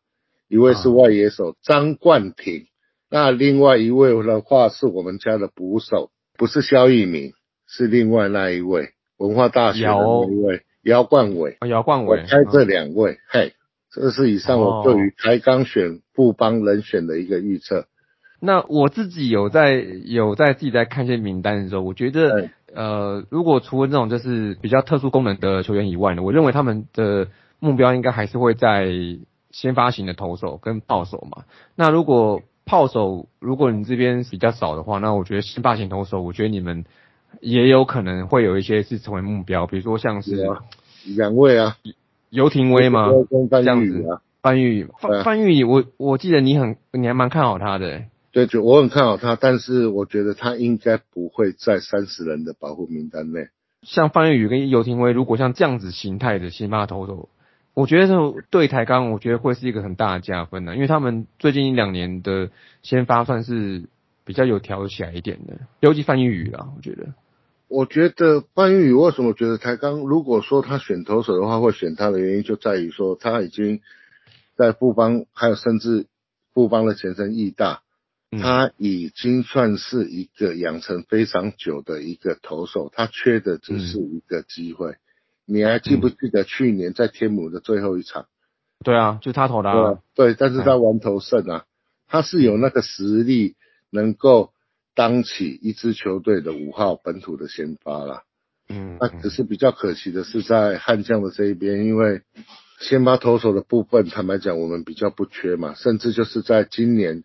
[0.49, 2.67] 一位是外野手张冠廷，
[3.11, 7.33] 那另外一位的话是我们家的捕手，不是肖一鸣，
[7.69, 11.59] 是另外那一位文化大学的那一位姚冠伟。
[11.69, 13.53] 姚冠伟，我猜这两位，嘿。
[13.93, 17.87] 这是以上我对于台钢选布邦人选的一个预测。
[18.41, 19.75] 那我自己有在
[20.05, 27.29] 有在自己在看一些名单的时候，我觉得呃，如果除了这种就是比较特殊功能的球员以外呢，我认为他们的
[27.61, 28.89] 目标应该还是会在
[29.51, 31.45] 先发型的投手跟炮手嘛。
[31.77, 36.85] 那如果炮手如果你这边比较少的话，那我觉得先发型投手，我觉得你们
[37.41, 40.49] 也有可能会有一些是成为目标，比如说像是
[41.15, 41.77] 两位啊。
[42.33, 43.11] 游廷威吗？
[43.51, 44.05] 这样子，
[44.41, 48.05] 范玉，范范玉，我我记得你很你还蛮看好他的。
[48.33, 53.49] 对，就我很看好他，但是我觉得他应该不会在三十人的保护名单内。
[53.83, 57.29] 像范玉宇跟尤廷威，如果像这样子形态的先发投手，
[57.75, 62.49] 我觉得这对台钢，我觉得会是一个很大的加分的，因为他们最近一两年的
[62.83, 63.83] 先发算是
[64.25, 67.09] 比较有挑起来一点的，尤其范玉宇啦，我觉得。
[67.73, 73.81] 我觉得范玉宇为什么觉得台钢如果说他选投手的话，会选他的原因就在于说他已经
[74.57, 76.07] 在富邦，还有甚至
[76.53, 77.81] 富邦的前身义大，
[78.31, 84.97] 他已经算是一个养成非常久的一个投手，他缺的只是一个机会。
[85.47, 88.27] 你还记不记得去年在天母的最后一场？
[88.85, 89.99] 对啊，就他投的。
[90.15, 91.65] 对，但是他玩投胜啊，
[92.07, 93.57] 他是有那个实力
[93.89, 94.53] 能够。
[94.95, 98.25] 当起一支球队的五号本土的先发了，
[98.69, 102.23] 嗯，那只是比较可惜的是在悍将的这一边，因为
[102.81, 107.25] 先发投手的部分，坦白讲我们比较不缺嘛，甚至就是在今年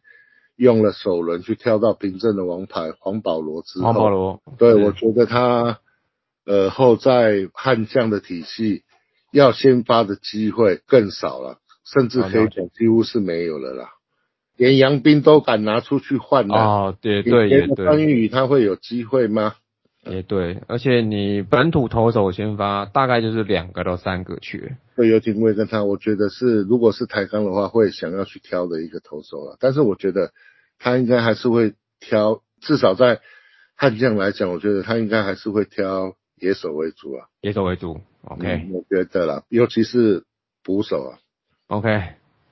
[0.56, 5.80] 用了首轮去跳到平镇的王牌黄保罗之后，黄保罗，对我觉得他
[6.46, 8.84] 呃后在悍将的体系
[9.32, 13.90] 要先发的机会更少了，甚至可以讲几乎是没有了啦。
[14.58, 17.86] 连杨斌都敢拿出去换了哦，对对也对。
[17.86, 19.56] 张宇他会有机会吗？
[20.04, 24.78] 也对，而且你本土投手先发大概就是两个到三个缺。
[24.96, 29.58] 会有警卫跟他，我觉得是如果是台钢的话，会想要去挑的一个投手了。
[29.60, 30.32] 但是我觉得
[30.80, 33.20] 他应该还是会挑，至少在
[33.76, 37.28] 悍将来讲，我觉得他应该还是会挑野手为主啊。
[37.42, 38.70] 野手为主，OK。
[38.72, 40.24] 我觉得啦，尤其是
[40.64, 41.20] 捕手啊
[41.68, 42.02] ，OK。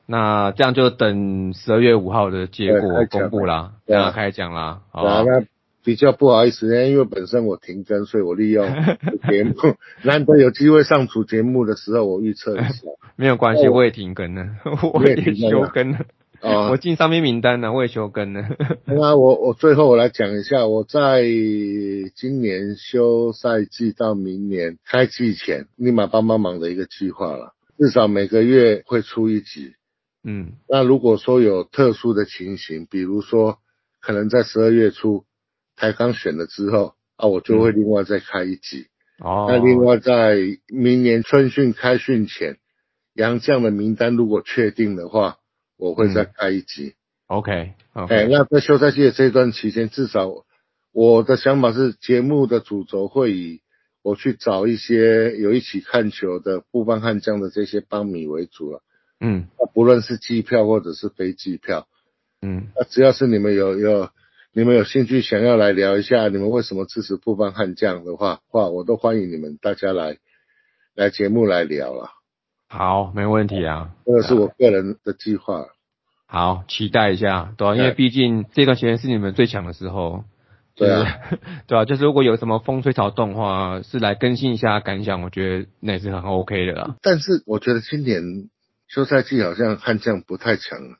[0.07, 4.81] 那这样就等十二月五号的结果公布啦，对啊，开奖啦。
[4.91, 5.45] 啊，那
[5.83, 8.67] 比较不好意思呢，因为本身我停更，所以我利用
[9.29, 9.53] 节目
[10.03, 12.87] 难得有机会上主节目的时候，我预测一下。
[13.17, 14.47] 没有关系，我也停更了，
[14.93, 15.99] 我也休更了。
[16.41, 18.43] 啊，我进上面名单了，我也休更了。
[18.85, 21.23] 那我我最后我来讲一下，我在
[22.15, 29.73] 今年休赛季到明年开季前，立马帮帮忙的一个计划了，至少每个月会出一集。
[30.27, 33.59] 嗯，那如果说有特殊的情形，比如说
[34.01, 35.23] 可能在十二月初
[35.75, 38.87] 台钢选了之后啊，我就会另外再开一集。
[39.19, 39.45] 哦。
[39.47, 40.35] 那另外在
[40.67, 42.57] 明年春训开训前，
[43.13, 45.37] 杨将的名单如果确定的话，
[45.77, 46.95] 我会再开一集。
[47.27, 47.73] OK。
[47.93, 50.43] 哎，那在休赛季的这段期间，至少
[50.91, 53.61] 我的想法是，节目的主轴会以
[54.01, 58.81] 我去找一些有一起看球的布邦悍将的这些邦米为主了。
[59.19, 61.87] 嗯，那不论是机票或者是飞机票，
[62.41, 64.09] 嗯，那只要是你们有有
[64.53, 70.17] 你们有兴趣想要来聊一下，你们为什么支持布邦悍将的话，话我都欢迎你们大家来
[70.95, 72.09] 来节目来聊了。
[72.67, 75.65] 好，没问题啊，这个是我个人的计划。
[76.27, 77.75] 好，期待一下，对吧？
[77.75, 80.25] 因为毕竟这段时间是你们最强的时候，
[80.75, 81.19] 对啊，
[81.67, 86.95] 对啊，就是如果有什么风吹草动的话，是来更新一下感想，我觉得那也是很 OK 的啦。
[87.01, 88.49] 但是我觉得今年。
[88.95, 90.95] 休赛季好像悍将不太强了，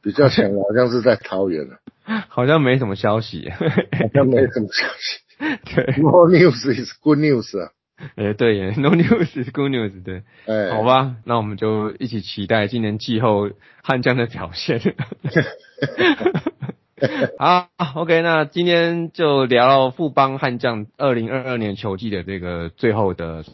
[0.00, 1.76] 比较强好像是在桃园了，
[2.28, 5.20] 好像没什么消息，好像没什么消息。
[5.74, 7.72] 对，No news is good news 啊。
[8.16, 10.22] 哎，对，No news is good news，对。
[10.46, 13.50] 哎，好吧，那我们就一起期待今年季后
[13.82, 14.80] 悍将的表现。
[17.38, 23.44] 好，OK，那今天就聊到富邦悍将二零二二年球季的这个最后的。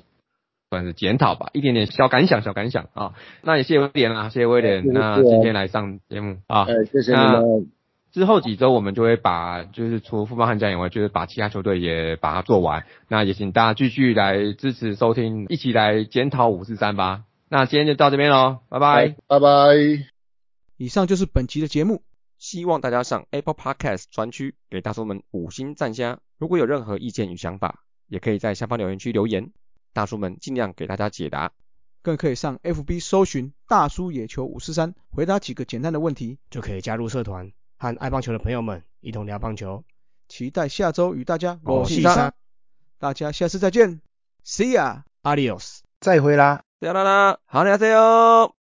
[0.72, 3.12] 算是检讨吧，一点点小感想，小感想啊。
[3.42, 4.90] 那也谢谢威廉啊，谢谢威廉。
[4.90, 7.70] 那今天来上节目啊，谢谢你们。
[8.10, 12.86] 之后几周我们就会把，就是除了富邦悍将以外，就是把其他球队也把它做完。
[13.06, 17.24] 那也请大家继续来支持收听，一起来检讨五四三吧。
[17.50, 19.74] 那今天就到这边喽，拜拜，拜拜。
[20.78, 22.00] 以上就是本期的节目，
[22.38, 26.18] 希望大家上 Apple Podcast 专区给大叔们五星赞加。
[26.38, 29.50] 如果有任何意见与想法，也可以在下方留言区留言。
[29.93, 31.53] 大叔们尽量给大家解答，
[32.03, 39.84] 更可以上 FB 搜寻“大叔野球五四三”，回答几个简单的问题，就可以加入社团，和爱棒球的朋友们一同聊棒球。
[40.28, 42.32] 期待下周与大家我四三，
[42.99, 44.01] 大家下次再见
[44.47, 48.61] ，See ya，Adios，再会啦，再啦啦，好，再见哟。